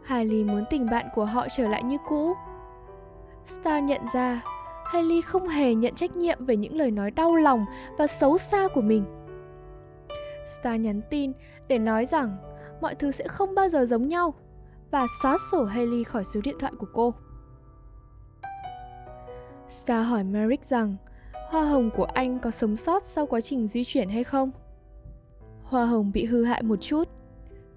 Hailey 0.04 0.44
muốn 0.44 0.66
tình 0.70 0.90
bạn 0.90 1.06
của 1.16 1.26
họ 1.26 1.48
trở 1.50 1.68
lại 1.68 1.84
như 1.84 1.98
cũ. 2.08 2.34
Star 3.46 3.84
nhận 3.84 4.02
ra, 4.14 4.42
Hailey 4.86 5.22
không 5.22 5.48
hề 5.48 5.74
nhận 5.74 5.96
trách 5.96 6.16
nhiệm 6.16 6.46
về 6.46 6.58
những 6.58 6.76
lời 6.76 6.92
nói 6.92 7.12
đau 7.12 7.36
lòng 7.36 7.66
và 7.98 8.08
xấu 8.08 8.38
xa 8.38 8.68
của 8.68 8.82
mình. 8.82 9.06
Star 10.46 10.80
nhắn 10.82 11.02
tin 11.10 11.32
để 11.68 11.80
nói 11.80 12.06
rằng 12.06 12.38
mọi 12.82 12.96
thứ 12.96 13.12
sẽ 13.12 13.28
không 13.28 13.56
bao 13.56 13.70
giờ 13.70 13.86
giống 13.86 14.08
nhau 14.08 14.34
và 14.92 15.06
xóa 15.22 15.38
sổ 15.52 15.64
Hailey 15.64 16.04
khỏi 16.04 16.24
số 16.24 16.40
điện 16.44 16.56
thoại 16.60 16.74
của 16.80 16.88
cô. 16.94 17.14
Star 19.70 20.08
hỏi 20.08 20.24
Merrick 20.24 20.66
rằng 20.66 20.96
hoa 21.50 21.62
hồng 21.62 21.90
của 21.96 22.06
anh 22.06 22.40
có 22.40 22.52
sống 22.52 22.76
sót 22.76 23.06
sau 23.06 23.26
quá 23.26 23.42
trình 23.42 23.68
di 23.68 23.84
chuyển 23.84 24.10
hay 24.10 24.24
không? 24.24 24.52
Hoa 25.66 25.86
hồng 25.86 26.12
bị 26.12 26.26
hư 26.26 26.44
hại 26.44 26.64
một 26.64 26.82
chút, 26.82 27.10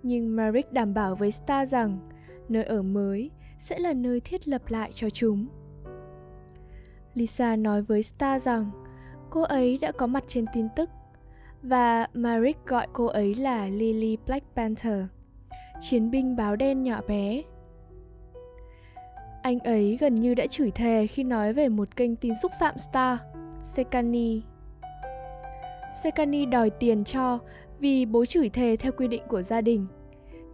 nhưng 0.02 0.36
Merrick 0.36 0.72
đảm 0.72 0.94
bảo 0.94 1.14
với 1.14 1.30
Star 1.30 1.72
rằng 1.72 2.08
nơi 2.48 2.64
ở 2.64 2.82
mới 2.82 3.30
sẽ 3.58 3.78
là 3.78 3.92
nơi 3.92 4.20
thiết 4.20 4.48
lập 4.48 4.62
lại 4.68 4.90
cho 4.94 5.10
chúng. 5.10 5.46
Lisa 7.14 7.56
nói 7.56 7.82
với 7.82 8.02
Star 8.02 8.42
rằng 8.42 8.70
cô 9.30 9.42
ấy 9.42 9.78
đã 9.78 9.92
có 9.92 10.06
mặt 10.06 10.24
trên 10.26 10.44
tin 10.52 10.68
tức 10.76 10.90
và 11.62 12.06
Merrick 12.14 12.66
gọi 12.66 12.86
cô 12.92 13.06
ấy 13.06 13.34
là 13.34 13.66
Lily 13.66 14.16
Black 14.26 14.46
Panther, 14.56 15.04
chiến 15.80 16.10
binh 16.10 16.36
báo 16.36 16.56
đen 16.56 16.82
nhỏ 16.82 17.00
bé. 17.08 17.42
Anh 19.42 19.58
ấy 19.58 19.96
gần 20.00 20.20
như 20.20 20.34
đã 20.34 20.46
chửi 20.46 20.70
thề 20.70 21.06
khi 21.06 21.24
nói 21.24 21.52
về 21.52 21.68
một 21.68 21.96
kênh 21.96 22.16
tin 22.16 22.32
xúc 22.42 22.52
phạm 22.60 22.78
Star, 22.78 23.18
Sekani. 23.62 24.42
Sekani 26.02 26.46
đòi 26.46 26.70
tiền 26.70 27.04
cho 27.04 27.38
vì 27.80 28.06
bố 28.06 28.24
chửi 28.24 28.48
thề 28.48 28.76
theo 28.76 28.92
quy 28.92 29.08
định 29.08 29.22
của 29.28 29.42
gia 29.42 29.60
đình. 29.60 29.86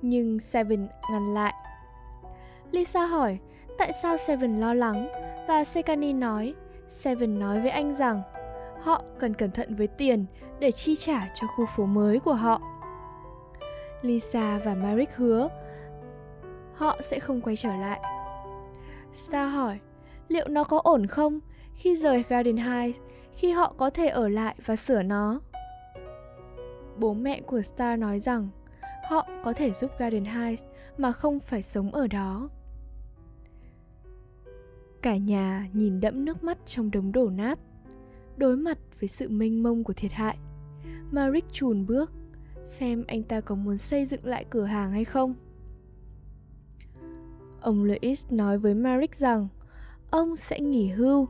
Nhưng 0.03 0.41
Seven 0.41 0.89
ngăn 1.11 1.35
lại. 1.35 1.55
Lisa 2.71 3.07
hỏi, 3.07 3.39
tại 3.79 3.93
sao 4.03 4.17
Seven 4.17 4.61
lo 4.61 4.75
lắng 4.75 5.09
và 5.49 5.65
Sekani 5.65 6.13
nói, 6.13 6.55
Seven 6.89 7.39
nói 7.39 7.61
với 7.61 7.71
anh 7.71 7.97
rằng, 7.97 8.23
họ 8.81 9.03
cần 9.19 9.35
cẩn 9.35 9.51
thận 9.51 9.75
với 9.75 9.87
tiền 9.87 10.27
để 10.61 10.71
chi 10.71 10.97
trả 10.97 11.29
cho 11.35 11.47
khu 11.47 11.67
phố 11.77 11.87
mới 11.87 12.19
của 12.19 12.35
họ. 12.35 12.63
Lisa 14.03 14.61
và 14.65 14.75
Marik 14.75 15.17
hứa, 15.17 15.49
họ 16.75 16.99
sẽ 17.01 17.21
không 17.21 17.41
quay 17.41 17.57
trở 17.57 17.77
lại. 17.77 18.01
Star 19.13 19.55
hỏi, 19.55 19.79
liệu 20.29 20.49
nó 20.49 20.65
có 20.65 20.81
ổn 20.85 21.07
không 21.07 21.41
khi 21.75 21.97
rời 21.97 22.25
Garden 22.29 22.57
Heights 22.57 23.01
khi 23.37 23.51
họ 23.51 23.75
có 23.77 23.91
thể 23.91 24.09
ở 24.09 24.29
lại 24.29 24.55
và 24.67 24.77
sửa 24.77 25.03
nó. 25.03 25.41
Bố 26.99 27.15
mẹ 27.15 27.41
của 27.41 27.63
Star 27.63 27.99
nói 27.99 28.21
rằng 28.21 28.49
họ 29.09 29.29
có 29.45 29.53
thể 29.53 29.73
giúp 29.73 29.91
Garden 29.99 30.25
Heights 30.25 30.65
mà 30.99 31.13
không 31.13 31.41
phải 31.41 31.63
sống 31.63 31.93
ở 31.93 32.07
đó. 32.07 32.49
Cả 35.03 35.17
nhà 35.17 35.69
nhìn 35.73 36.01
đẫm 36.01 36.25
nước 36.25 36.45
mắt 36.45 36.59
trong 36.67 36.91
đống 36.91 37.13
đổ 37.13 37.31
nát, 37.31 37.59
đối 38.37 38.57
mặt 38.57 38.79
với 39.01 39.09
sự 39.09 39.29
mênh 39.29 39.63
mông 39.63 39.85
của 39.85 39.93
thiệt 39.93 40.13
hại. 40.13 40.39
Mà 41.11 41.31
Rick 41.31 41.53
chùn 41.53 41.87
bước, 41.87 42.13
xem 42.65 43.05
anh 43.07 43.23
ta 43.23 43.41
có 43.41 43.55
muốn 43.55 43.79
xây 43.79 44.07
dựng 44.07 44.27
lại 44.27 44.45
cửa 44.51 44.65
hàng 44.65 44.93
hay 44.93 45.05
không. 45.05 45.35
Ông 47.61 47.85
Louis 47.85 48.27
nói 48.31 48.59
với 48.59 48.75
Maric 48.75 49.15
rằng 49.15 49.49
ông 50.11 50.37
sẽ 50.37 50.61
nghỉ 50.61 50.89
hưu 50.89 51.29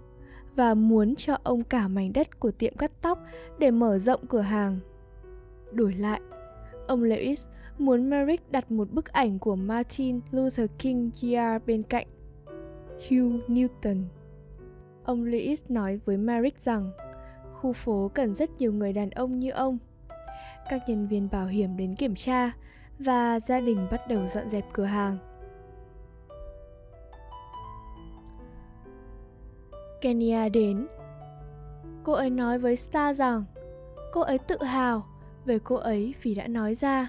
và 0.55 0.75
muốn 0.75 1.15
cho 1.15 1.37
ông 1.43 1.65
cả 1.65 1.89
mảnh 1.89 2.13
đất 2.13 2.41
của 2.41 2.51
tiệm 2.51 2.77
cắt 2.77 2.93
tóc 3.03 3.19
để 3.59 3.71
mở 3.71 3.99
rộng 3.99 4.27
cửa 4.27 4.41
hàng. 4.41 4.81
Đổi 5.75 5.95
lại, 5.95 6.21
ông 6.87 7.03
Lewis 7.03 7.49
muốn 7.79 8.11
Merrick 8.11 8.53
đặt 8.53 8.71
một 8.71 8.91
bức 8.91 9.13
ảnh 9.13 9.39
của 9.39 9.57
Martin 9.57 10.21
Luther 10.31 10.71
King 10.79 11.11
Jr. 11.11 11.61
bên 11.67 11.83
cạnh 11.83 12.07
Hugh 12.91 13.41
Newton. 13.49 14.05
Ông 15.05 15.25
Lewis 15.25 15.57
nói 15.69 16.01
với 16.05 16.17
Merrick 16.17 16.65
rằng 16.65 16.91
khu 17.55 17.73
phố 17.73 18.11
cần 18.15 18.35
rất 18.35 18.51
nhiều 18.59 18.73
người 18.73 18.93
đàn 18.93 19.11
ông 19.11 19.39
như 19.39 19.51
ông. 19.51 19.79
các 20.69 20.83
nhân 20.89 21.09
viên 21.09 21.29
bảo 21.31 21.47
hiểm 21.47 21.77
đến 21.77 21.95
kiểm 21.95 22.15
tra 22.15 22.53
và 22.99 23.41
gia 23.41 23.61
đình 23.61 23.87
bắt 23.91 24.01
đầu 24.09 24.27
dọn 24.29 24.51
dẹp 24.51 24.65
cửa 24.73 24.85
hàng. 24.85 25.19
Kenya 30.01 30.49
đến. 30.49 30.87
Cô 32.05 32.13
ấy 32.13 32.31
nói 32.31 32.59
với 32.59 32.77
Star 32.77 33.19
rằng 33.19 33.45
cô 34.13 34.21
ấy 34.21 34.39
tự 34.39 34.63
hào 34.63 35.07
về 35.45 35.59
cô 35.65 35.77
ấy 35.77 36.15
vì 36.23 36.35
đã 36.35 36.47
nói 36.47 36.75
ra. 36.75 37.09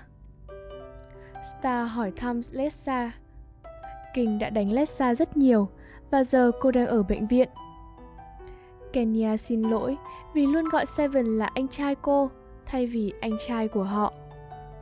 Star 1.43 1.91
hỏi 1.91 2.11
thăm 2.15 2.41
Lessa. 2.51 3.11
Kinh 4.13 4.39
đã 4.39 4.49
đánh 4.49 4.71
Lessa 4.71 5.15
rất 5.15 5.37
nhiều 5.37 5.67
và 6.11 6.23
giờ 6.23 6.51
cô 6.59 6.71
đang 6.71 6.87
ở 6.87 7.03
bệnh 7.03 7.27
viện. 7.27 7.49
Kenya 8.93 9.37
xin 9.37 9.61
lỗi 9.61 9.97
vì 10.33 10.47
luôn 10.47 10.65
gọi 10.65 10.85
Seven 10.85 11.25
là 11.25 11.45
anh 11.45 11.67
trai 11.67 11.95
cô 11.95 12.29
thay 12.65 12.87
vì 12.87 13.13
anh 13.21 13.37
trai 13.47 13.67
của 13.67 13.83
họ. 13.83 14.13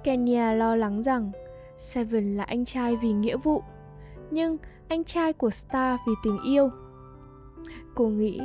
Kenya 0.04 0.54
lo 0.54 0.76
lắng 0.76 1.04
rằng 1.04 1.32
Seven 1.78 2.36
là 2.36 2.44
anh 2.44 2.66
trai 2.66 2.96
vì 2.96 3.12
nghĩa 3.12 3.38
vụ, 3.38 3.64
nhưng 4.32 4.58
anh 4.88 5.04
trai 5.04 5.34
của 5.34 5.50
Star 5.50 6.00
vì 6.08 6.14
tình 6.24 6.38
yêu. 6.46 6.70
Cô 7.96 8.08
nghĩ 8.08 8.42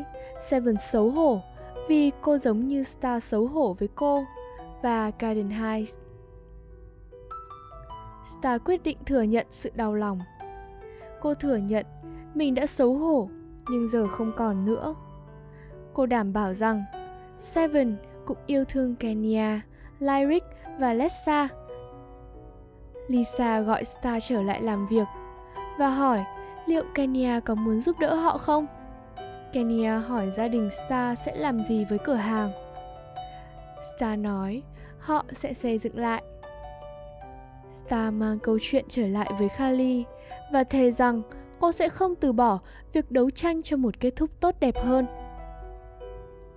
Seven 0.50 0.76
xấu 0.92 1.10
hổ 1.10 1.40
vì 1.88 2.12
cô 2.20 2.38
giống 2.38 2.68
như 2.68 2.82
Star 2.82 3.24
xấu 3.24 3.46
hổ 3.46 3.76
với 3.78 3.88
cô 3.94 4.24
và 4.82 5.10
Garden 5.18 5.50
Heights. 5.50 5.96
Star 8.26 8.62
quyết 8.64 8.82
định 8.82 8.98
thừa 9.06 9.22
nhận 9.22 9.46
sự 9.50 9.70
đau 9.74 9.94
lòng. 9.94 10.18
Cô 11.20 11.34
thừa 11.34 11.56
nhận 11.56 11.86
mình 12.34 12.54
đã 12.54 12.66
xấu 12.66 12.94
hổ 12.94 13.28
nhưng 13.70 13.88
giờ 13.88 14.06
không 14.06 14.32
còn 14.36 14.64
nữa. 14.64 14.94
Cô 15.94 16.06
đảm 16.06 16.32
bảo 16.32 16.54
rằng 16.54 16.84
Seven 17.38 17.96
cũng 18.26 18.38
yêu 18.46 18.64
thương 18.64 18.96
Kenya, 18.96 19.60
Lyric 19.98 20.44
và 20.78 20.92
Lessa. 20.92 21.48
Lisa 23.08 23.60
gọi 23.60 23.84
Star 23.84 24.24
trở 24.28 24.42
lại 24.42 24.62
làm 24.62 24.86
việc 24.86 25.06
và 25.78 25.88
hỏi 25.88 26.24
liệu 26.66 26.84
Kenya 26.94 27.40
có 27.40 27.54
muốn 27.54 27.80
giúp 27.80 27.96
đỡ 28.00 28.14
họ 28.14 28.38
không? 28.38 28.66
Kenya 29.52 29.98
hỏi 29.98 30.30
gia 30.30 30.48
đình 30.48 30.70
Star 30.70 31.18
sẽ 31.18 31.36
làm 31.36 31.62
gì 31.62 31.84
với 31.84 31.98
cửa 31.98 32.14
hàng. 32.14 32.67
Star 33.82 34.18
nói, 34.18 34.62
họ 34.98 35.24
sẽ 35.32 35.54
xây 35.54 35.78
dựng 35.78 35.98
lại. 35.98 36.22
Star 37.70 38.14
mang 38.14 38.38
câu 38.38 38.58
chuyện 38.62 38.84
trở 38.88 39.06
lại 39.06 39.30
với 39.38 39.48
Kali 39.58 40.04
và 40.52 40.64
thề 40.64 40.90
rằng 40.90 41.22
cô 41.60 41.72
sẽ 41.72 41.88
không 41.88 42.14
từ 42.14 42.32
bỏ 42.32 42.58
việc 42.92 43.10
đấu 43.10 43.30
tranh 43.30 43.62
cho 43.62 43.76
một 43.76 44.00
kết 44.00 44.16
thúc 44.16 44.30
tốt 44.40 44.54
đẹp 44.60 44.74
hơn. 44.78 45.06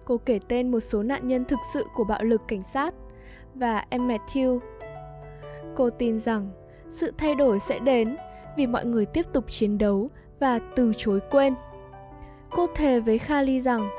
Cô 0.05 0.17
kể 0.17 0.39
tên 0.47 0.71
một 0.71 0.79
số 0.79 1.03
nạn 1.03 1.27
nhân 1.27 1.45
thực 1.45 1.59
sự 1.73 1.85
của 1.95 2.03
bạo 2.03 2.23
lực 2.23 2.41
cảnh 2.47 2.63
sát 2.63 2.93
và 3.55 3.85
em 3.89 4.07
Matthew. 4.07 4.59
Cô 5.75 5.89
tin 5.89 6.19
rằng 6.19 6.51
sự 6.89 7.13
thay 7.17 7.35
đổi 7.35 7.59
sẽ 7.59 7.79
đến 7.79 8.17
vì 8.57 8.67
mọi 8.67 8.85
người 8.85 9.05
tiếp 9.05 9.25
tục 9.33 9.45
chiến 9.49 9.77
đấu 9.77 10.09
và 10.39 10.59
từ 10.75 10.93
chối 10.97 11.19
quên. 11.31 11.55
Cô 12.51 12.67
thề 12.75 12.99
với 12.99 13.19
Kali 13.19 13.61
rằng 13.61 13.89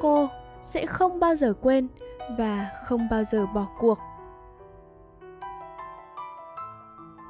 cô 0.00 0.28
sẽ 0.62 0.86
không 0.86 1.20
bao 1.20 1.36
giờ 1.36 1.54
quên 1.60 1.88
và 2.38 2.70
không 2.84 3.08
bao 3.10 3.24
giờ 3.24 3.46
bỏ 3.46 3.66
cuộc. 3.78 3.98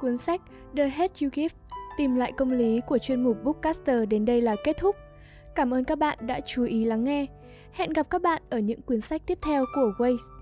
Cuốn 0.01 0.17
sách 0.17 0.41
The 0.75 0.89
Head 0.89 1.11
You 1.23 1.29
Give, 1.33 1.55
tìm 1.97 2.15
lại 2.15 2.31
công 2.31 2.51
lý 2.51 2.81
của 2.87 2.97
chuyên 2.97 3.23
mục 3.23 3.37
Bookcaster 3.43 4.09
đến 4.09 4.25
đây 4.25 4.41
là 4.41 4.55
kết 4.63 4.77
thúc. 4.77 4.95
Cảm 5.55 5.73
ơn 5.73 5.83
các 5.83 5.97
bạn 5.97 6.17
đã 6.21 6.39
chú 6.45 6.63
ý 6.63 6.85
lắng 6.85 7.03
nghe. 7.03 7.25
Hẹn 7.71 7.93
gặp 7.93 8.09
các 8.09 8.21
bạn 8.21 8.41
ở 8.49 8.59
những 8.59 8.81
quyển 8.81 9.01
sách 9.01 9.21
tiếp 9.25 9.37
theo 9.41 9.65
của 9.75 9.93
Waze. 9.97 10.40